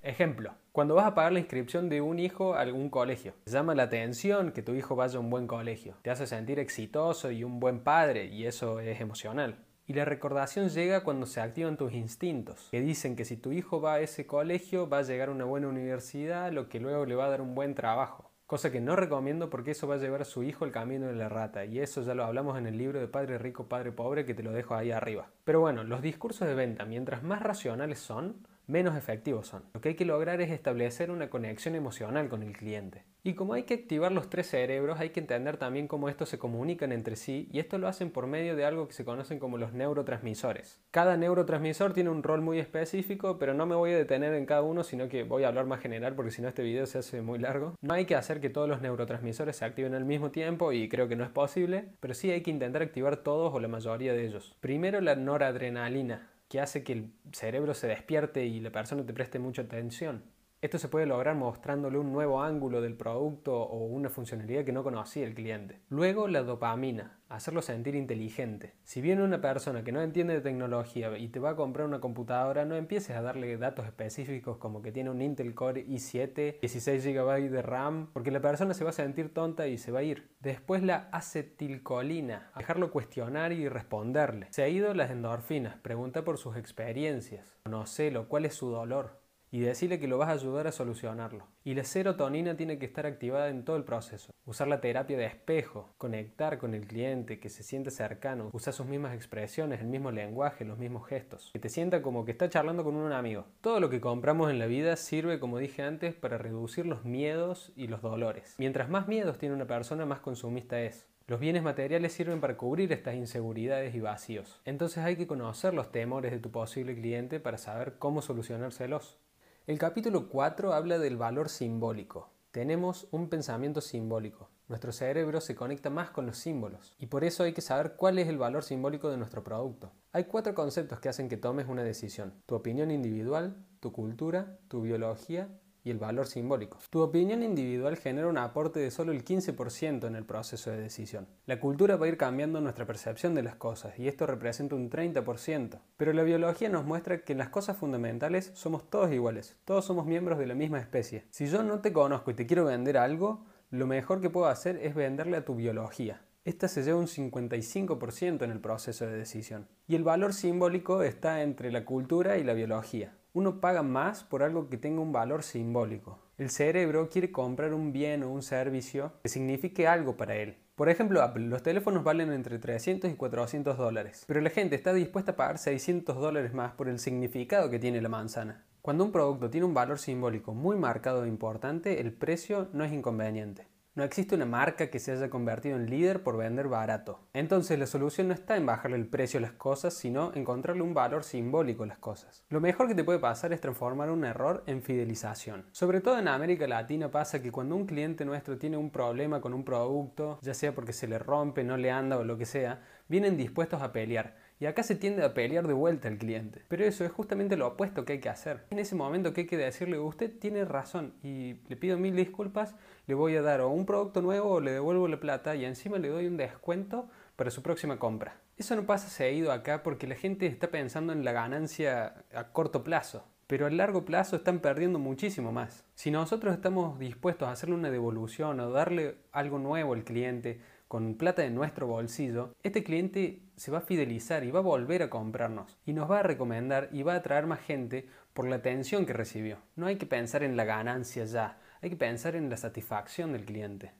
Ejemplo, 0.02 0.54
cuando 0.72 0.94
vas 0.94 1.04
a 1.04 1.14
pagar 1.14 1.32
la 1.32 1.38
inscripción 1.38 1.90
de 1.90 2.00
un 2.00 2.18
hijo 2.18 2.54
a 2.54 2.62
algún 2.62 2.88
colegio, 2.88 3.34
llama 3.44 3.74
la 3.74 3.82
atención 3.82 4.52
que 4.52 4.62
tu 4.62 4.72
hijo 4.72 4.96
vaya 4.96 5.18
a 5.18 5.20
un 5.20 5.28
buen 5.28 5.46
colegio, 5.46 5.96
te 6.00 6.08
hace 6.08 6.26
sentir 6.26 6.58
exitoso 6.58 7.30
y 7.30 7.44
un 7.44 7.60
buen 7.60 7.80
padre 7.80 8.24
y 8.24 8.46
eso 8.46 8.80
es 8.80 8.98
emocional. 8.98 9.58
Y 9.86 9.92
la 9.92 10.06
recordación 10.06 10.70
llega 10.70 11.04
cuando 11.04 11.26
se 11.26 11.42
activan 11.42 11.76
tus 11.76 11.92
instintos, 11.92 12.68
que 12.70 12.80
dicen 12.80 13.16
que 13.16 13.26
si 13.26 13.36
tu 13.36 13.52
hijo 13.52 13.82
va 13.82 13.94
a 13.94 14.00
ese 14.00 14.26
colegio 14.26 14.88
va 14.88 14.98
a 14.98 15.02
llegar 15.02 15.28
a 15.28 15.32
una 15.32 15.44
buena 15.44 15.68
universidad, 15.68 16.50
lo 16.52 16.70
que 16.70 16.80
luego 16.80 17.04
le 17.04 17.16
va 17.16 17.26
a 17.26 17.30
dar 17.30 17.42
un 17.42 17.54
buen 17.54 17.74
trabajo. 17.74 18.30
Cosa 18.46 18.72
que 18.72 18.80
no 18.80 18.96
recomiendo 18.96 19.50
porque 19.50 19.72
eso 19.72 19.86
va 19.86 19.96
a 19.96 19.98
llevar 19.98 20.22
a 20.22 20.26
su 20.26 20.42
hijo 20.42 20.64
el 20.64 20.72
camino 20.72 21.06
de 21.06 21.14
la 21.14 21.28
rata, 21.28 21.66
y 21.66 21.80
eso 21.80 22.00
ya 22.00 22.14
lo 22.14 22.24
hablamos 22.24 22.56
en 22.56 22.66
el 22.66 22.78
libro 22.78 22.98
de 22.98 23.08
Padre 23.08 23.36
Rico, 23.36 23.68
Padre 23.68 23.92
Pobre, 23.92 24.24
que 24.24 24.34
te 24.34 24.42
lo 24.42 24.52
dejo 24.52 24.74
ahí 24.74 24.90
arriba. 24.90 25.28
Pero 25.44 25.60
bueno, 25.60 25.84
los 25.84 26.00
discursos 26.00 26.48
de 26.48 26.54
venta, 26.54 26.86
mientras 26.86 27.22
más 27.22 27.42
racionales 27.42 27.98
son, 27.98 28.46
menos 28.72 28.96
efectivos 28.96 29.46
son. 29.46 29.62
Lo 29.74 29.80
que 29.80 29.90
hay 29.90 29.94
que 29.94 30.04
lograr 30.04 30.40
es 30.40 30.50
establecer 30.50 31.10
una 31.10 31.30
conexión 31.30 31.74
emocional 31.74 32.28
con 32.28 32.42
el 32.42 32.56
cliente. 32.56 33.04
Y 33.24 33.34
como 33.34 33.52
hay 33.52 33.62
que 33.62 33.74
activar 33.74 34.10
los 34.10 34.28
tres 34.30 34.48
cerebros, 34.48 34.98
hay 34.98 35.10
que 35.10 35.20
entender 35.20 35.56
también 35.56 35.86
cómo 35.86 36.08
estos 36.08 36.28
se 36.28 36.40
comunican 36.40 36.90
entre 36.90 37.14
sí 37.14 37.48
y 37.52 37.60
esto 37.60 37.78
lo 37.78 37.86
hacen 37.86 38.10
por 38.10 38.26
medio 38.26 38.56
de 38.56 38.64
algo 38.64 38.88
que 38.88 38.94
se 38.94 39.04
conocen 39.04 39.38
como 39.38 39.58
los 39.58 39.72
neurotransmisores. 39.72 40.80
Cada 40.90 41.16
neurotransmisor 41.16 41.92
tiene 41.92 42.10
un 42.10 42.24
rol 42.24 42.40
muy 42.40 42.58
específico, 42.58 43.38
pero 43.38 43.54
no 43.54 43.64
me 43.64 43.76
voy 43.76 43.92
a 43.92 43.96
detener 43.96 44.34
en 44.34 44.46
cada 44.46 44.62
uno, 44.62 44.82
sino 44.82 45.08
que 45.08 45.22
voy 45.22 45.44
a 45.44 45.48
hablar 45.48 45.66
más 45.66 45.80
general 45.80 46.16
porque 46.16 46.32
si 46.32 46.42
no 46.42 46.48
este 46.48 46.64
video 46.64 46.86
se 46.86 46.98
hace 46.98 47.22
muy 47.22 47.38
largo. 47.38 47.76
No 47.80 47.94
hay 47.94 48.06
que 48.06 48.16
hacer 48.16 48.40
que 48.40 48.50
todos 48.50 48.68
los 48.68 48.80
neurotransmisores 48.80 49.54
se 49.54 49.66
activen 49.66 49.94
al 49.94 50.04
mismo 50.04 50.32
tiempo 50.32 50.72
y 50.72 50.88
creo 50.88 51.06
que 51.06 51.14
no 51.14 51.22
es 51.22 51.30
posible, 51.30 51.90
pero 52.00 52.14
sí 52.14 52.32
hay 52.32 52.40
que 52.40 52.50
intentar 52.50 52.82
activar 52.82 53.18
todos 53.18 53.54
o 53.54 53.60
la 53.60 53.68
mayoría 53.68 54.14
de 54.14 54.26
ellos. 54.26 54.56
Primero 54.58 55.00
la 55.00 55.14
noradrenalina, 55.14 56.31
que 56.52 56.60
hace 56.60 56.84
que 56.84 56.92
el 56.92 57.10
cerebro 57.32 57.72
se 57.72 57.86
despierte 57.86 58.44
y 58.44 58.60
la 58.60 58.68
persona 58.68 59.06
te 59.06 59.14
preste 59.14 59.38
mucha 59.38 59.62
atención. 59.62 60.22
Esto 60.62 60.78
se 60.78 60.88
puede 60.88 61.06
lograr 61.06 61.34
mostrándole 61.34 61.98
un 61.98 62.12
nuevo 62.12 62.40
ángulo 62.40 62.80
del 62.80 62.94
producto 62.94 63.60
o 63.60 63.84
una 63.84 64.08
funcionalidad 64.08 64.64
que 64.64 64.70
no 64.70 64.84
conocía 64.84 65.26
el 65.26 65.34
cliente. 65.34 65.80
Luego 65.88 66.28
la 66.28 66.44
dopamina, 66.44 67.18
hacerlo 67.28 67.62
sentir 67.62 67.96
inteligente. 67.96 68.76
Si 68.84 69.00
viene 69.00 69.24
una 69.24 69.40
persona 69.40 69.82
que 69.82 69.90
no 69.90 70.00
entiende 70.00 70.34
de 70.34 70.40
tecnología 70.40 71.18
y 71.18 71.26
te 71.30 71.40
va 71.40 71.50
a 71.50 71.56
comprar 71.56 71.88
una 71.88 72.00
computadora, 72.00 72.64
no 72.64 72.76
empieces 72.76 73.16
a 73.16 73.22
darle 73.22 73.56
datos 73.56 73.86
específicos 73.86 74.58
como 74.58 74.82
que 74.82 74.92
tiene 74.92 75.10
un 75.10 75.20
Intel 75.20 75.52
Core 75.56 75.84
i7, 75.84 76.60
16 76.60 77.06
GB 77.06 77.50
de 77.50 77.62
RAM, 77.62 78.10
porque 78.12 78.30
la 78.30 78.40
persona 78.40 78.72
se 78.72 78.84
va 78.84 78.90
a 78.90 78.92
sentir 78.92 79.34
tonta 79.34 79.66
y 79.66 79.78
se 79.78 79.90
va 79.90 79.98
a 79.98 80.04
ir. 80.04 80.30
Después 80.38 80.84
la 80.84 81.08
acetilcolina, 81.10 82.52
dejarlo 82.56 82.92
cuestionar 82.92 83.50
y 83.50 83.68
responderle. 83.68 84.46
Se 84.50 84.62
ha 84.62 84.68
ido 84.68 84.94
las 84.94 85.10
endorfinas, 85.10 85.74
pregunta 85.78 86.22
por 86.22 86.38
sus 86.38 86.56
experiencias, 86.56 87.58
conocelo, 87.64 88.28
cuál 88.28 88.44
es 88.44 88.54
su 88.54 88.70
dolor 88.70 89.21
y 89.52 89.60
decirle 89.60 90.00
que 90.00 90.08
lo 90.08 90.16
vas 90.16 90.30
a 90.30 90.32
ayudar 90.32 90.66
a 90.66 90.72
solucionarlo. 90.72 91.46
Y 91.62 91.74
la 91.74 91.84
serotonina 91.84 92.56
tiene 92.56 92.78
que 92.78 92.86
estar 92.86 93.04
activada 93.04 93.50
en 93.50 93.64
todo 93.64 93.76
el 93.76 93.84
proceso. 93.84 94.32
Usar 94.46 94.66
la 94.66 94.80
terapia 94.80 95.18
de 95.18 95.26
espejo, 95.26 95.90
conectar 95.98 96.56
con 96.56 96.74
el 96.74 96.86
cliente, 96.86 97.38
que 97.38 97.50
se 97.50 97.62
siente 97.62 97.90
cercano, 97.90 98.48
usar 98.52 98.72
sus 98.72 98.86
mismas 98.86 99.14
expresiones, 99.14 99.80
el 99.80 99.88
mismo 99.88 100.10
lenguaje, 100.10 100.64
los 100.64 100.78
mismos 100.78 101.06
gestos, 101.06 101.50
que 101.52 101.58
te 101.58 101.68
sienta 101.68 102.00
como 102.00 102.24
que 102.24 102.32
está 102.32 102.48
charlando 102.48 102.82
con 102.82 102.96
un 102.96 103.12
amigo. 103.12 103.44
Todo 103.60 103.78
lo 103.78 103.90
que 103.90 104.00
compramos 104.00 104.50
en 104.50 104.58
la 104.58 104.66
vida 104.66 104.96
sirve, 104.96 105.38
como 105.38 105.58
dije 105.58 105.82
antes, 105.82 106.14
para 106.14 106.38
reducir 106.38 106.86
los 106.86 107.04
miedos 107.04 107.72
y 107.76 107.88
los 107.88 108.00
dolores. 108.00 108.54
Mientras 108.58 108.88
más 108.88 109.06
miedos 109.06 109.36
tiene 109.36 109.54
una 109.54 109.66
persona, 109.66 110.06
más 110.06 110.20
consumista 110.20 110.80
es. 110.80 111.06
Los 111.26 111.40
bienes 111.40 111.62
materiales 111.62 112.12
sirven 112.12 112.40
para 112.40 112.56
cubrir 112.56 112.92
estas 112.92 113.14
inseguridades 113.14 113.94
y 113.94 114.00
vacíos. 114.00 114.60
Entonces 114.64 115.04
hay 115.04 115.16
que 115.16 115.26
conocer 115.26 115.72
los 115.72 115.92
temores 115.92 116.32
de 116.32 116.40
tu 116.40 116.50
posible 116.50 116.94
cliente 116.94 117.38
para 117.38 117.58
saber 117.58 117.94
cómo 117.98 118.22
solucionárselos. 118.22 119.18
El 119.64 119.78
capítulo 119.78 120.28
4 120.28 120.72
habla 120.72 120.98
del 120.98 121.16
valor 121.16 121.48
simbólico. 121.48 122.30
Tenemos 122.50 123.06
un 123.12 123.28
pensamiento 123.28 123.80
simbólico. 123.80 124.50
Nuestro 124.66 124.90
cerebro 124.90 125.40
se 125.40 125.54
conecta 125.54 125.88
más 125.88 126.10
con 126.10 126.26
los 126.26 126.36
símbolos 126.36 126.96
y 126.98 127.06
por 127.06 127.22
eso 127.22 127.44
hay 127.44 127.52
que 127.52 127.60
saber 127.60 127.94
cuál 127.94 128.18
es 128.18 128.26
el 128.26 128.38
valor 128.38 128.64
simbólico 128.64 129.08
de 129.08 129.18
nuestro 129.18 129.44
producto. 129.44 129.92
Hay 130.10 130.24
cuatro 130.24 130.56
conceptos 130.56 130.98
que 130.98 131.08
hacen 131.08 131.28
que 131.28 131.36
tomes 131.36 131.68
una 131.68 131.84
decisión. 131.84 132.34
Tu 132.44 132.56
opinión 132.56 132.90
individual, 132.90 133.54
tu 133.78 133.92
cultura, 133.92 134.58
tu 134.66 134.80
biología 134.82 135.48
y 135.84 135.90
el 135.90 135.98
valor 135.98 136.26
simbólico. 136.26 136.78
Tu 136.90 137.00
opinión 137.00 137.42
individual 137.42 137.96
genera 137.96 138.28
un 138.28 138.38
aporte 138.38 138.80
de 138.80 138.90
solo 138.90 139.12
el 139.12 139.24
15% 139.24 140.06
en 140.06 140.16
el 140.16 140.24
proceso 140.24 140.70
de 140.70 140.80
decisión. 140.80 141.26
La 141.46 141.60
cultura 141.60 141.96
va 141.96 142.06
a 142.06 142.08
ir 142.08 142.16
cambiando 142.16 142.60
nuestra 142.60 142.86
percepción 142.86 143.34
de 143.34 143.42
las 143.42 143.56
cosas 143.56 143.98
y 143.98 144.08
esto 144.08 144.26
representa 144.26 144.74
un 144.74 144.90
30%. 144.90 145.80
Pero 145.96 146.12
la 146.12 146.22
biología 146.22 146.68
nos 146.68 146.84
muestra 146.84 147.24
que 147.24 147.32
en 147.32 147.38
las 147.38 147.48
cosas 147.48 147.76
fundamentales 147.76 148.52
somos 148.54 148.88
todos 148.88 149.12
iguales, 149.12 149.56
todos 149.64 149.84
somos 149.84 150.06
miembros 150.06 150.38
de 150.38 150.46
la 150.46 150.54
misma 150.54 150.80
especie. 150.80 151.24
Si 151.30 151.46
yo 151.46 151.62
no 151.62 151.80
te 151.80 151.92
conozco 151.92 152.30
y 152.30 152.34
te 152.34 152.46
quiero 152.46 152.64
vender 152.64 152.96
algo, 152.98 153.44
lo 153.70 153.86
mejor 153.86 154.20
que 154.20 154.30
puedo 154.30 154.46
hacer 154.46 154.76
es 154.82 154.94
venderle 154.94 155.38
a 155.38 155.44
tu 155.44 155.54
biología. 155.54 156.22
Esta 156.44 156.66
se 156.66 156.82
lleva 156.82 156.98
un 156.98 157.06
55% 157.06 158.42
en 158.42 158.50
el 158.50 158.60
proceso 158.60 159.06
de 159.06 159.16
decisión. 159.16 159.68
Y 159.86 159.94
el 159.94 160.02
valor 160.02 160.34
simbólico 160.34 161.02
está 161.04 161.42
entre 161.42 161.70
la 161.70 161.84
cultura 161.84 162.36
y 162.36 162.42
la 162.42 162.52
biología. 162.52 163.14
Uno 163.34 163.60
paga 163.60 163.82
más 163.82 164.24
por 164.24 164.42
algo 164.42 164.68
que 164.68 164.76
tenga 164.76 165.00
un 165.00 165.10
valor 165.10 165.42
simbólico. 165.42 166.18
El 166.36 166.50
cerebro 166.50 167.08
quiere 167.08 167.32
comprar 167.32 167.72
un 167.72 167.90
bien 167.90 168.22
o 168.24 168.30
un 168.30 168.42
servicio 168.42 169.14
que 169.22 169.30
signifique 169.30 169.88
algo 169.88 170.18
para 170.18 170.36
él. 170.36 170.58
Por 170.74 170.90
ejemplo, 170.90 171.22
Apple, 171.22 171.46
los 171.46 171.62
teléfonos 171.62 172.04
valen 172.04 172.30
entre 172.30 172.58
300 172.58 173.10
y 173.10 173.14
400 173.14 173.78
dólares, 173.78 174.24
pero 174.26 174.42
la 174.42 174.50
gente 174.50 174.76
está 174.76 174.92
dispuesta 174.92 175.32
a 175.32 175.36
pagar 175.36 175.56
600 175.56 176.14
dólares 176.14 176.52
más 176.52 176.72
por 176.72 176.90
el 176.90 176.98
significado 176.98 177.70
que 177.70 177.78
tiene 177.78 178.02
la 178.02 178.10
manzana. 178.10 178.66
Cuando 178.82 179.02
un 179.04 179.12
producto 179.12 179.48
tiene 179.48 179.66
un 179.66 179.72
valor 179.72 179.98
simbólico 179.98 180.52
muy 180.52 180.76
marcado 180.76 181.24
e 181.24 181.28
importante, 181.28 182.02
el 182.02 182.12
precio 182.12 182.68
no 182.74 182.84
es 182.84 182.92
inconveniente. 182.92 183.66
No 183.94 184.04
existe 184.04 184.34
una 184.34 184.46
marca 184.46 184.88
que 184.88 184.98
se 184.98 185.12
haya 185.12 185.28
convertido 185.28 185.76
en 185.76 185.90
líder 185.90 186.22
por 186.22 186.38
vender 186.38 186.66
barato. 186.66 187.28
Entonces 187.34 187.78
la 187.78 187.86
solución 187.86 188.28
no 188.28 188.32
está 188.32 188.56
en 188.56 188.64
bajarle 188.64 188.96
el 188.96 189.06
precio 189.06 189.36
a 189.36 189.42
las 189.42 189.52
cosas, 189.52 189.92
sino 189.92 190.32
encontrarle 190.34 190.80
un 190.80 190.94
valor 190.94 191.24
simbólico 191.24 191.82
a 191.82 191.88
las 191.88 191.98
cosas. 191.98 192.42
Lo 192.48 192.62
mejor 192.62 192.88
que 192.88 192.94
te 192.94 193.04
puede 193.04 193.18
pasar 193.18 193.52
es 193.52 193.60
transformar 193.60 194.08
un 194.08 194.24
error 194.24 194.64
en 194.66 194.80
fidelización. 194.80 195.66
Sobre 195.72 196.00
todo 196.00 196.18
en 196.18 196.28
América 196.28 196.66
Latina 196.66 197.10
pasa 197.10 197.42
que 197.42 197.52
cuando 197.52 197.76
un 197.76 197.84
cliente 197.84 198.24
nuestro 198.24 198.56
tiene 198.56 198.78
un 198.78 198.88
problema 198.88 199.42
con 199.42 199.52
un 199.52 199.62
producto, 199.62 200.38
ya 200.40 200.54
sea 200.54 200.74
porque 200.74 200.94
se 200.94 201.06
le 201.06 201.18
rompe, 201.18 201.62
no 201.62 201.76
le 201.76 201.90
anda 201.90 202.16
o 202.16 202.24
lo 202.24 202.38
que 202.38 202.46
sea, 202.46 202.80
vienen 203.08 203.36
dispuestos 203.36 203.82
a 203.82 203.92
pelear 203.92 204.36
y 204.62 204.66
acá 204.66 204.84
se 204.84 204.94
tiende 204.94 205.24
a 205.24 205.34
pelear 205.34 205.66
de 205.66 205.72
vuelta 205.72 206.06
al 206.06 206.18
cliente. 206.18 206.62
Pero 206.68 206.84
eso 206.84 207.04
es 207.04 207.10
justamente 207.10 207.56
lo 207.56 207.66
opuesto 207.66 208.04
que 208.04 208.12
hay 208.12 208.20
que 208.20 208.28
hacer. 208.28 208.64
En 208.70 208.78
ese 208.78 208.94
momento 208.94 209.32
que 209.32 209.40
hay 209.40 209.46
que 209.48 209.56
decirle, 209.56 209.98
usted 209.98 210.38
tiene 210.38 210.64
razón 210.64 211.14
y 211.20 211.56
le 211.66 211.74
pido 211.74 211.98
mil 211.98 212.14
disculpas, 212.14 212.76
le 213.08 213.14
voy 213.14 213.34
a 213.34 213.42
dar 213.42 213.60
o 213.60 213.70
un 213.70 213.86
producto 213.86 214.22
nuevo 214.22 214.50
o 214.50 214.60
le 214.60 214.70
devuelvo 214.70 215.08
la 215.08 215.18
plata 215.18 215.56
y 215.56 215.64
encima 215.64 215.98
le 215.98 216.10
doy 216.10 216.28
un 216.28 216.36
descuento 216.36 217.08
para 217.34 217.50
su 217.50 217.60
próxima 217.60 217.98
compra. 217.98 218.36
Eso 218.56 218.76
no 218.76 218.86
pasa 218.86 219.08
seguido 219.08 219.50
acá 219.50 219.82
porque 219.82 220.06
la 220.06 220.14
gente 220.14 220.46
está 220.46 220.68
pensando 220.68 221.12
en 221.12 221.24
la 221.24 221.32
ganancia 221.32 222.22
a 222.32 222.52
corto 222.52 222.84
plazo 222.84 223.26
pero 223.48 223.66
a 223.66 223.70
largo 223.70 224.06
plazo 224.06 224.36
están 224.36 224.60
perdiendo 224.60 224.98
muchísimo 224.98 225.52
más. 225.52 225.84
Si 225.94 226.10
nosotros 226.10 226.54
estamos 226.54 226.98
dispuestos 226.98 227.46
a 227.48 227.52
hacerle 227.52 227.74
una 227.74 227.90
devolución 227.90 228.58
o 228.60 228.70
darle 228.70 229.16
algo 229.30 229.58
nuevo 229.58 229.92
al 229.92 230.04
cliente, 230.04 230.58
con 230.92 231.14
plata 231.14 231.40
de 231.40 231.48
nuestro 231.48 231.86
bolsillo, 231.86 232.54
este 232.62 232.84
cliente 232.84 233.40
se 233.62 233.70
va 233.70 233.78
a 233.78 233.82
fidelizar 233.82 234.42
y 234.42 234.50
va 234.50 234.58
a 234.58 234.62
volver 234.62 235.04
a 235.04 235.08
comprarnos 235.08 235.78
y 235.86 235.92
nos 235.92 236.10
va 236.10 236.18
a 236.18 236.24
recomendar 236.24 236.88
y 236.90 237.04
va 237.04 237.12
a 237.12 237.18
atraer 237.18 237.46
más 237.46 237.60
gente 237.60 238.08
por 238.34 238.48
la 238.48 238.56
atención 238.56 239.06
que 239.06 239.12
recibió. 239.12 239.58
No 239.76 239.86
hay 239.86 239.94
que 239.98 240.06
pensar 240.06 240.42
en 240.42 240.56
la 240.56 240.64
ganancia 240.64 241.24
ya, 241.26 241.60
hay 241.80 241.90
que 241.90 241.96
pensar 241.96 242.34
en 242.34 242.50
la 242.50 242.56
satisfacción 242.56 243.30
del 243.30 243.44
cliente. 243.44 243.92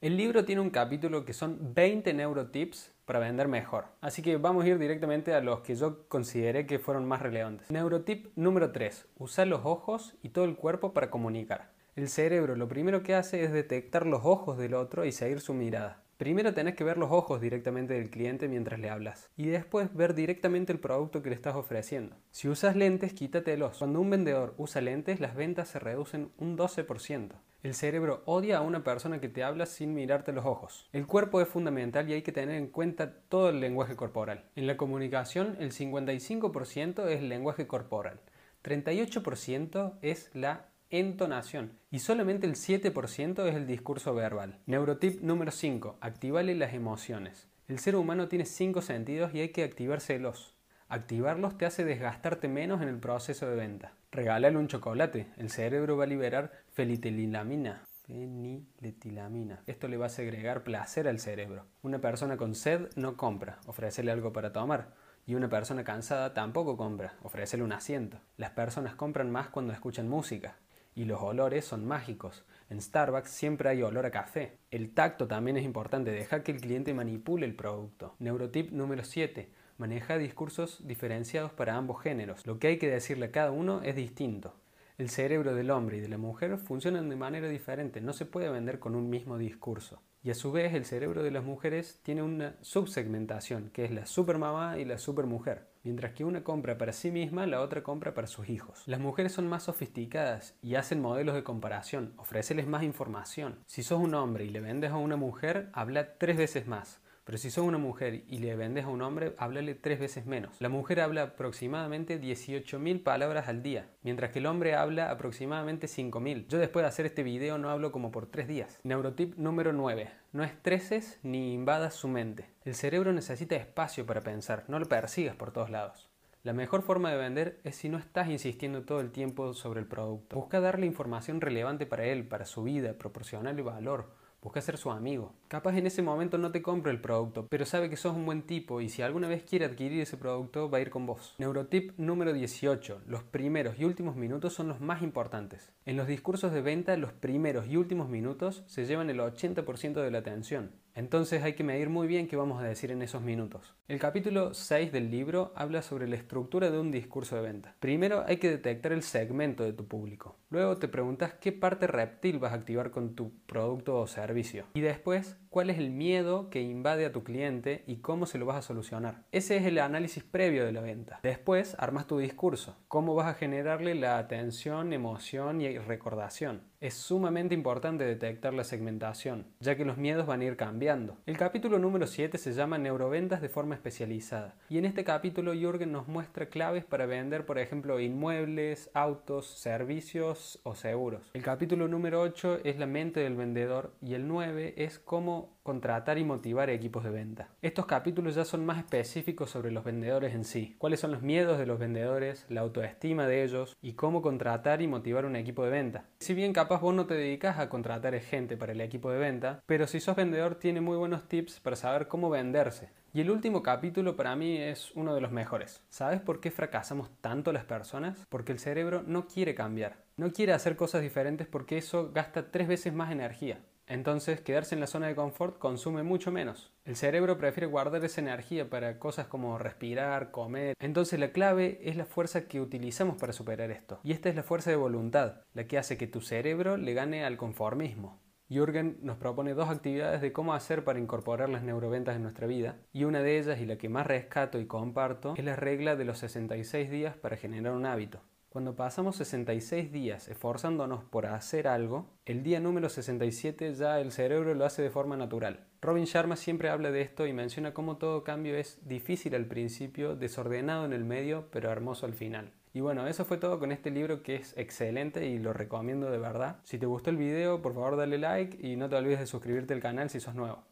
El 0.00 0.16
libro 0.16 0.46
tiene 0.46 0.62
un 0.62 0.70
capítulo 0.70 1.26
que 1.26 1.34
son 1.34 1.74
20 1.74 2.14
neurotips 2.14 2.92
para 3.04 3.18
vender 3.18 3.46
mejor. 3.46 3.88
Así 4.00 4.22
que 4.22 4.38
vamos 4.38 4.64
a 4.64 4.68
ir 4.68 4.78
directamente 4.78 5.34
a 5.34 5.42
los 5.42 5.60
que 5.60 5.74
yo 5.74 6.08
consideré 6.08 6.64
que 6.64 6.78
fueron 6.78 7.04
más 7.04 7.20
relevantes. 7.20 7.70
Neurotip 7.70 8.28
número 8.36 8.72
3. 8.72 9.06
Usar 9.18 9.48
los 9.48 9.66
ojos 9.66 10.16
y 10.22 10.30
todo 10.30 10.46
el 10.46 10.56
cuerpo 10.56 10.94
para 10.94 11.10
comunicar. 11.10 11.72
El 11.94 12.08
cerebro 12.08 12.56
lo 12.56 12.68
primero 12.68 13.02
que 13.02 13.14
hace 13.14 13.44
es 13.44 13.52
detectar 13.52 14.06
los 14.06 14.22
ojos 14.24 14.56
del 14.56 14.72
otro 14.72 15.04
y 15.04 15.12
seguir 15.12 15.40
su 15.40 15.52
mirada. 15.52 16.03
Primero 16.24 16.54
tenés 16.54 16.74
que 16.74 16.84
ver 16.84 16.96
los 16.96 17.12
ojos 17.12 17.38
directamente 17.38 17.92
del 17.92 18.08
cliente 18.08 18.48
mientras 18.48 18.80
le 18.80 18.88
hablas 18.88 19.28
y 19.36 19.48
después 19.48 19.94
ver 19.94 20.14
directamente 20.14 20.72
el 20.72 20.80
producto 20.80 21.22
que 21.22 21.28
le 21.28 21.34
estás 21.34 21.54
ofreciendo. 21.54 22.16
Si 22.30 22.48
usas 22.48 22.76
lentes, 22.76 23.12
quítatelos. 23.12 23.76
Cuando 23.76 24.00
un 24.00 24.08
vendedor 24.08 24.54
usa 24.56 24.80
lentes, 24.80 25.20
las 25.20 25.34
ventas 25.34 25.68
se 25.68 25.80
reducen 25.80 26.32
un 26.38 26.56
12%. 26.56 27.32
El 27.62 27.74
cerebro 27.74 28.22
odia 28.24 28.56
a 28.56 28.62
una 28.62 28.82
persona 28.82 29.20
que 29.20 29.28
te 29.28 29.44
habla 29.44 29.66
sin 29.66 29.92
mirarte 29.92 30.32
los 30.32 30.46
ojos. 30.46 30.88
El 30.94 31.06
cuerpo 31.06 31.42
es 31.42 31.48
fundamental 31.48 32.08
y 32.08 32.14
hay 32.14 32.22
que 32.22 32.32
tener 32.32 32.54
en 32.54 32.68
cuenta 32.68 33.12
todo 33.28 33.50
el 33.50 33.60
lenguaje 33.60 33.94
corporal. 33.94 34.46
En 34.56 34.66
la 34.66 34.78
comunicación, 34.78 35.58
el 35.60 35.72
55% 35.72 37.06
es 37.06 37.18
el 37.18 37.28
lenguaje 37.28 37.66
corporal, 37.66 38.18
38% 38.62 39.98
es 40.00 40.30
la 40.32 40.70
entonación 40.98 41.72
y 41.90 41.98
solamente 41.98 42.46
el 42.46 42.54
7% 42.54 43.46
es 43.46 43.54
el 43.54 43.66
discurso 43.66 44.14
verbal. 44.14 44.58
Neurotip 44.66 45.20
número 45.22 45.50
5. 45.50 45.98
Activale 46.00 46.54
las 46.54 46.74
emociones. 46.74 47.48
El 47.66 47.78
ser 47.78 47.96
humano 47.96 48.28
tiene 48.28 48.44
5 48.44 48.82
sentidos 48.82 49.34
y 49.34 49.40
hay 49.40 49.48
que 49.48 49.64
activárselos. 49.64 50.54
Activarlos 50.88 51.58
te 51.58 51.66
hace 51.66 51.84
desgastarte 51.84 52.46
menos 52.46 52.82
en 52.82 52.88
el 52.88 52.98
proceso 52.98 53.48
de 53.48 53.56
venta. 53.56 53.94
Regálale 54.12 54.56
un 54.56 54.68
chocolate. 54.68 55.26
El 55.36 55.50
cerebro 55.50 55.96
va 55.96 56.04
a 56.04 56.06
liberar 56.06 56.52
felitilamina. 56.72 57.82
Feniletilamina. 58.06 59.62
Esto 59.66 59.88
le 59.88 59.96
va 59.96 60.06
a 60.06 60.10
segregar 60.10 60.62
placer 60.62 61.08
al 61.08 61.18
cerebro. 61.18 61.64
Una 61.82 62.00
persona 62.00 62.36
con 62.36 62.54
sed 62.54 62.90
no 62.96 63.16
compra. 63.16 63.58
Ofrécele 63.66 64.12
algo 64.12 64.32
para 64.32 64.52
tomar. 64.52 64.92
Y 65.26 65.34
una 65.34 65.48
persona 65.48 65.84
cansada 65.84 66.34
tampoco 66.34 66.76
compra. 66.76 67.14
Ofrécele 67.22 67.64
un 67.64 67.72
asiento. 67.72 68.20
Las 68.36 68.50
personas 68.50 68.94
compran 68.94 69.30
más 69.30 69.48
cuando 69.48 69.72
escuchan 69.72 70.08
música 70.08 70.56
y 70.94 71.04
los 71.04 71.20
olores 71.20 71.64
son 71.64 71.86
mágicos. 71.86 72.44
En 72.70 72.80
Starbucks 72.80 73.30
siempre 73.30 73.68
hay 73.68 73.82
olor 73.82 74.06
a 74.06 74.10
café. 74.10 74.58
El 74.70 74.92
tacto 74.92 75.26
también 75.26 75.56
es 75.56 75.64
importante, 75.64 76.10
deja 76.10 76.42
que 76.42 76.52
el 76.52 76.60
cliente 76.60 76.94
manipule 76.94 77.46
el 77.46 77.54
producto. 77.54 78.14
Neurotip 78.18 78.70
número 78.72 79.04
7. 79.04 79.50
Maneja 79.76 80.18
discursos 80.18 80.86
diferenciados 80.86 81.52
para 81.52 81.76
ambos 81.76 82.00
géneros. 82.02 82.46
Lo 82.46 82.58
que 82.58 82.68
hay 82.68 82.78
que 82.78 82.88
decirle 82.88 83.26
a 83.26 83.32
cada 83.32 83.50
uno 83.50 83.82
es 83.82 83.96
distinto. 83.96 84.54
El 84.96 85.10
cerebro 85.10 85.56
del 85.56 85.72
hombre 85.72 85.96
y 85.96 86.00
de 86.00 86.08
la 86.08 86.18
mujer 86.18 86.56
funcionan 86.56 87.08
de 87.08 87.16
manera 87.16 87.48
diferente, 87.48 88.00
no 88.00 88.12
se 88.12 88.26
puede 88.26 88.48
vender 88.48 88.78
con 88.78 88.94
un 88.94 89.10
mismo 89.10 89.38
discurso. 89.38 90.00
Y 90.22 90.30
a 90.30 90.34
su 90.34 90.52
vez 90.52 90.72
el 90.72 90.84
cerebro 90.84 91.24
de 91.24 91.32
las 91.32 91.42
mujeres 91.42 91.98
tiene 92.04 92.22
una 92.22 92.54
subsegmentación, 92.60 93.70
que 93.72 93.84
es 93.84 93.90
la 93.90 94.06
supermamá 94.06 94.78
y 94.78 94.84
la 94.84 94.98
supermujer. 94.98 95.66
Mientras 95.82 96.12
que 96.12 96.24
una 96.24 96.44
compra 96.44 96.78
para 96.78 96.92
sí 96.92 97.10
misma, 97.10 97.44
la 97.46 97.60
otra 97.60 97.82
compra 97.82 98.14
para 98.14 98.28
sus 98.28 98.48
hijos. 98.48 98.84
Las 98.86 99.00
mujeres 99.00 99.32
son 99.32 99.48
más 99.48 99.64
sofisticadas 99.64 100.56
y 100.62 100.76
hacen 100.76 101.00
modelos 101.00 101.34
de 101.34 101.42
comparación, 101.42 102.14
ofréceles 102.16 102.68
más 102.68 102.84
información. 102.84 103.58
Si 103.66 103.82
sos 103.82 103.98
un 103.98 104.14
hombre 104.14 104.44
y 104.44 104.50
le 104.50 104.60
vendes 104.60 104.92
a 104.92 104.96
una 104.96 105.16
mujer, 105.16 105.70
habla 105.72 106.16
tres 106.18 106.36
veces 106.36 106.68
más. 106.68 107.00
Pero 107.24 107.38
si 107.38 107.50
sos 107.50 107.64
una 107.64 107.78
mujer 107.78 108.24
y 108.28 108.38
le 108.38 108.54
vendes 108.54 108.84
a 108.84 108.88
un 108.88 109.00
hombre, 109.00 109.34
háblale 109.38 109.74
tres 109.74 109.98
veces 109.98 110.26
menos. 110.26 110.60
La 110.60 110.68
mujer 110.68 111.00
habla 111.00 111.22
aproximadamente 111.22 112.20
18.000 112.20 113.02
palabras 113.02 113.48
al 113.48 113.62
día, 113.62 113.88
mientras 114.02 114.30
que 114.30 114.40
el 114.40 114.46
hombre 114.46 114.74
habla 114.74 115.10
aproximadamente 115.10 115.86
5.000. 115.86 116.46
Yo 116.48 116.58
después 116.58 116.82
de 116.82 116.88
hacer 116.88 117.06
este 117.06 117.22
video 117.22 117.56
no 117.56 117.70
hablo 117.70 117.92
como 117.92 118.12
por 118.12 118.26
tres 118.26 118.46
días. 118.46 118.78
Neurotip 118.84 119.36
número 119.36 119.72
9. 119.72 120.10
No 120.32 120.44
estreses 120.44 121.18
ni 121.22 121.54
invadas 121.54 121.94
su 121.94 122.08
mente. 122.08 122.50
El 122.64 122.74
cerebro 122.74 123.12
necesita 123.14 123.56
espacio 123.56 124.04
para 124.04 124.20
pensar, 124.20 124.64
no 124.68 124.78
lo 124.78 124.86
persigas 124.86 125.34
por 125.34 125.50
todos 125.50 125.70
lados. 125.70 126.10
La 126.42 126.52
mejor 126.52 126.82
forma 126.82 127.10
de 127.10 127.16
vender 127.16 127.58
es 127.64 127.76
si 127.76 127.88
no 127.88 127.96
estás 127.96 128.28
insistiendo 128.28 128.82
todo 128.82 129.00
el 129.00 129.12
tiempo 129.12 129.54
sobre 129.54 129.80
el 129.80 129.86
producto. 129.86 130.36
Busca 130.36 130.60
darle 130.60 130.84
información 130.84 131.40
relevante 131.40 131.86
para 131.86 132.04
él, 132.04 132.28
para 132.28 132.44
su 132.44 132.64
vida, 132.64 132.98
proporcionarle 132.98 133.62
valor 133.62 134.10
Busca 134.44 134.60
ser 134.60 134.76
su 134.76 134.90
amigo. 134.90 135.32
Capaz 135.48 135.78
en 135.78 135.86
ese 135.86 136.02
momento 136.02 136.36
no 136.36 136.52
te 136.52 136.60
compra 136.60 136.92
el 136.92 137.00
producto, 137.00 137.46
pero 137.48 137.64
sabe 137.64 137.88
que 137.88 137.96
sos 137.96 138.14
un 138.14 138.26
buen 138.26 138.42
tipo 138.42 138.82
y 138.82 138.90
si 138.90 139.00
alguna 139.00 139.26
vez 139.26 139.42
quiere 139.42 139.64
adquirir 139.64 140.02
ese 140.02 140.18
producto 140.18 140.68
va 140.68 140.76
a 140.76 140.80
ir 140.82 140.90
con 140.90 141.06
vos. 141.06 141.34
Neurotip 141.38 141.92
número 141.96 142.34
18. 142.34 143.00
Los 143.06 143.22
primeros 143.22 143.78
y 143.78 143.86
últimos 143.86 144.16
minutos 144.16 144.52
son 144.52 144.68
los 144.68 144.82
más 144.82 145.00
importantes. 145.00 145.72
En 145.86 145.96
los 145.96 146.06
discursos 146.06 146.52
de 146.52 146.60
venta 146.60 146.94
los 146.98 147.14
primeros 147.14 147.66
y 147.68 147.78
últimos 147.78 148.10
minutos 148.10 148.64
se 148.66 148.84
llevan 148.84 149.08
el 149.08 149.20
80% 149.20 150.02
de 150.02 150.10
la 150.10 150.18
atención. 150.18 150.72
Entonces 150.94 151.42
hay 151.42 151.54
que 151.54 151.64
medir 151.64 151.88
muy 151.88 152.06
bien 152.06 152.28
qué 152.28 152.36
vamos 152.36 152.62
a 152.62 152.66
decir 152.66 152.92
en 152.92 153.02
esos 153.02 153.20
minutos. 153.20 153.74
El 153.88 153.98
capítulo 153.98 154.54
6 154.54 154.92
del 154.92 155.10
libro 155.10 155.52
habla 155.56 155.82
sobre 155.82 156.06
la 156.06 156.14
estructura 156.14 156.70
de 156.70 156.78
un 156.78 156.92
discurso 156.92 157.34
de 157.34 157.42
venta. 157.42 157.74
Primero 157.80 158.24
hay 158.26 158.36
que 158.36 158.48
detectar 158.48 158.92
el 158.92 159.02
segmento 159.02 159.64
de 159.64 159.72
tu 159.72 159.88
público. 159.88 160.36
Luego 160.50 160.76
te 160.76 160.86
preguntas 160.86 161.34
qué 161.34 161.50
parte 161.50 161.88
reptil 161.88 162.38
vas 162.38 162.52
a 162.52 162.56
activar 162.56 162.92
con 162.92 163.16
tu 163.16 163.32
producto 163.46 163.98
o 163.98 164.06
servicio. 164.06 164.66
Y 164.74 164.82
después, 164.82 165.36
cuál 165.50 165.70
es 165.70 165.78
el 165.78 165.90
miedo 165.90 166.48
que 166.48 166.62
invade 166.62 167.06
a 167.06 167.12
tu 167.12 167.24
cliente 167.24 167.82
y 167.88 167.96
cómo 167.96 168.26
se 168.26 168.38
lo 168.38 168.46
vas 168.46 168.56
a 168.56 168.62
solucionar. 168.62 169.24
Ese 169.32 169.56
es 169.56 169.66
el 169.66 169.78
análisis 169.78 170.22
previo 170.22 170.64
de 170.64 170.72
la 170.72 170.80
venta. 170.80 171.18
Después, 171.24 171.74
armas 171.78 172.06
tu 172.06 172.18
discurso. 172.18 172.76
Cómo 172.86 173.16
vas 173.16 173.26
a 173.26 173.34
generarle 173.34 173.96
la 173.96 174.18
atención, 174.18 174.92
emoción 174.92 175.60
y 175.60 175.76
recordación. 175.76 176.62
Es 176.84 176.92
sumamente 176.92 177.54
importante 177.54 178.04
detectar 178.04 178.52
la 178.52 178.62
segmentación, 178.62 179.46
ya 179.58 179.74
que 179.74 179.86
los 179.86 179.96
miedos 179.96 180.26
van 180.26 180.42
a 180.42 180.44
ir 180.44 180.58
cambiando. 180.58 181.16
El 181.24 181.38
capítulo 181.38 181.78
número 181.78 182.06
7 182.06 182.36
se 182.36 182.52
llama 182.52 182.76
Neuroventas 182.76 183.40
de 183.40 183.48
forma 183.48 183.74
especializada. 183.74 184.54
Y 184.68 184.76
en 184.76 184.84
este 184.84 185.02
capítulo 185.02 185.54
Jürgen 185.54 185.92
nos 185.92 186.08
muestra 186.08 186.50
claves 186.50 186.84
para 186.84 187.06
vender, 187.06 187.46
por 187.46 187.58
ejemplo, 187.58 188.00
inmuebles, 188.00 188.90
autos, 188.92 189.46
servicios 189.46 190.60
o 190.62 190.74
seguros. 190.74 191.30
El 191.32 191.42
capítulo 191.42 191.88
número 191.88 192.20
8 192.20 192.60
es 192.64 192.78
la 192.78 192.86
mente 192.86 193.20
del 193.20 193.36
vendedor 193.36 193.94
y 194.02 194.12
el 194.12 194.28
9 194.28 194.74
es 194.76 194.98
cómo 194.98 195.53
contratar 195.64 196.18
y 196.18 196.24
motivar 196.24 196.70
equipos 196.70 197.02
de 197.02 197.10
venta. 197.10 197.48
Estos 197.60 197.86
capítulos 197.86 198.36
ya 198.36 198.44
son 198.44 198.64
más 198.64 198.78
específicos 198.78 199.50
sobre 199.50 199.72
los 199.72 199.82
vendedores 199.82 200.34
en 200.34 200.44
sí, 200.44 200.76
cuáles 200.78 201.00
son 201.00 201.10
los 201.10 201.22
miedos 201.22 201.58
de 201.58 201.66
los 201.66 201.80
vendedores, 201.80 202.46
la 202.48 202.60
autoestima 202.60 203.26
de 203.26 203.42
ellos 203.42 203.76
y 203.82 203.94
cómo 203.94 204.22
contratar 204.22 204.80
y 204.80 204.86
motivar 204.86 205.24
un 205.24 205.34
equipo 205.34 205.64
de 205.64 205.70
venta. 205.70 206.04
Si 206.20 206.34
bien 206.34 206.52
capaz 206.52 206.80
vos 206.80 206.94
no 206.94 207.06
te 207.06 207.14
dedicas 207.14 207.58
a 207.58 207.68
contratar 207.68 208.14
gente 208.20 208.56
para 208.56 208.72
el 208.72 208.80
equipo 208.80 209.10
de 209.10 209.18
venta, 209.18 209.62
pero 209.66 209.86
si 209.86 209.98
sos 209.98 210.14
vendedor 210.14 210.56
tiene 210.56 210.80
muy 210.80 210.96
buenos 210.96 211.26
tips 211.26 211.58
para 211.60 211.76
saber 211.76 212.06
cómo 212.06 212.30
venderse. 212.30 212.90
Y 213.12 213.20
el 213.20 213.30
último 213.30 213.62
capítulo 213.62 214.16
para 214.16 214.34
mí 214.34 214.56
es 214.58 214.90
uno 214.94 215.14
de 215.14 215.20
los 215.20 215.30
mejores. 215.30 215.82
¿Sabes 215.88 216.20
por 216.20 216.40
qué 216.40 216.50
fracasamos 216.50 217.10
tanto 217.20 217.52
las 217.52 217.64
personas? 217.64 218.26
Porque 218.28 218.52
el 218.52 218.58
cerebro 218.58 219.04
no 219.06 219.26
quiere 219.28 219.54
cambiar. 219.54 219.96
No 220.16 220.32
quiere 220.32 220.52
hacer 220.52 220.76
cosas 220.76 221.02
diferentes 221.02 221.46
porque 221.46 221.78
eso 221.78 222.10
gasta 222.12 222.50
tres 222.50 222.66
veces 222.68 222.92
más 222.92 223.12
energía. 223.12 223.60
Entonces, 223.86 224.40
quedarse 224.40 224.74
en 224.74 224.80
la 224.80 224.86
zona 224.86 225.08
de 225.08 225.14
confort 225.14 225.58
consume 225.58 226.02
mucho 226.02 226.30
menos. 226.32 226.72
El 226.84 226.96
cerebro 226.96 227.38
prefiere 227.38 227.66
guardar 227.66 228.04
esa 228.04 228.20
energía 228.20 228.70
para 228.70 228.98
cosas 228.98 229.26
como 229.26 229.58
respirar, 229.58 230.30
comer. 230.30 230.74
Entonces, 230.78 231.20
la 231.20 231.32
clave 231.32 231.80
es 231.82 231.96
la 231.96 232.06
fuerza 232.06 232.48
que 232.48 232.60
utilizamos 232.60 233.16
para 233.16 233.32
superar 233.32 233.70
esto. 233.70 234.00
Y 234.02 234.12
esta 234.12 234.28
es 234.28 234.36
la 234.36 234.42
fuerza 234.42 234.70
de 234.70 234.76
voluntad, 234.76 235.42
la 235.52 235.66
que 235.66 235.78
hace 235.78 235.98
que 235.98 236.06
tu 236.06 236.20
cerebro 236.20 236.76
le 236.76 236.94
gane 236.94 237.24
al 237.24 237.36
conformismo. 237.36 238.20
Jürgen 238.48 238.98
nos 239.02 239.16
propone 239.16 239.54
dos 239.54 239.70
actividades 239.70 240.20
de 240.20 240.32
cómo 240.32 240.54
hacer 240.54 240.84
para 240.84 240.98
incorporar 240.98 241.48
las 241.48 241.62
neuroventas 241.62 242.16
en 242.16 242.22
nuestra 242.22 242.46
vida, 242.46 242.76
y 242.92 243.04
una 243.04 243.22
de 243.22 243.38
ellas, 243.38 243.58
y 243.58 243.66
la 243.66 243.78
que 243.78 243.88
más 243.88 244.06
rescato 244.06 244.58
y 244.60 244.66
comparto, 244.66 245.34
es 245.36 245.44
la 245.44 245.56
regla 245.56 245.96
de 245.96 246.04
los 246.04 246.18
66 246.18 246.90
días 246.90 247.16
para 247.16 247.36
generar 247.36 247.72
un 247.72 247.86
hábito. 247.86 248.20
Cuando 248.54 248.76
pasamos 248.76 249.16
66 249.16 249.90
días 249.90 250.28
esforzándonos 250.28 251.02
por 251.02 251.26
hacer 251.26 251.66
algo, 251.66 252.06
el 252.24 252.44
día 252.44 252.60
número 252.60 252.88
67 252.88 253.74
ya 253.74 253.98
el 253.98 254.12
cerebro 254.12 254.54
lo 254.54 254.64
hace 254.64 254.80
de 254.80 254.90
forma 254.90 255.16
natural. 255.16 255.66
Robin 255.82 256.04
Sharma 256.04 256.36
siempre 256.36 256.68
habla 256.68 256.92
de 256.92 257.00
esto 257.00 257.26
y 257.26 257.32
menciona 257.32 257.74
cómo 257.74 257.96
todo 257.96 258.22
cambio 258.22 258.54
es 258.54 258.78
difícil 258.86 259.34
al 259.34 259.46
principio, 259.46 260.14
desordenado 260.14 260.84
en 260.84 260.92
el 260.92 261.04
medio, 261.04 261.48
pero 261.50 261.68
hermoso 261.72 262.06
al 262.06 262.14
final. 262.14 262.52
Y 262.72 262.78
bueno, 262.78 263.08
eso 263.08 263.24
fue 263.24 263.38
todo 263.38 263.58
con 263.58 263.72
este 263.72 263.90
libro 263.90 264.22
que 264.22 264.36
es 264.36 264.56
excelente 264.56 265.26
y 265.26 265.40
lo 265.40 265.52
recomiendo 265.52 266.08
de 266.08 266.18
verdad. 266.18 266.60
Si 266.62 266.78
te 266.78 266.86
gustó 266.86 267.10
el 267.10 267.16
video, 267.16 267.60
por 267.60 267.74
favor 267.74 267.96
dale 267.96 268.18
like 268.18 268.64
y 268.64 268.76
no 268.76 268.88
te 268.88 268.94
olvides 268.94 269.18
de 269.18 269.26
suscribirte 269.26 269.74
al 269.74 269.80
canal 269.80 270.10
si 270.10 270.20
sos 270.20 270.36
nuevo. 270.36 270.62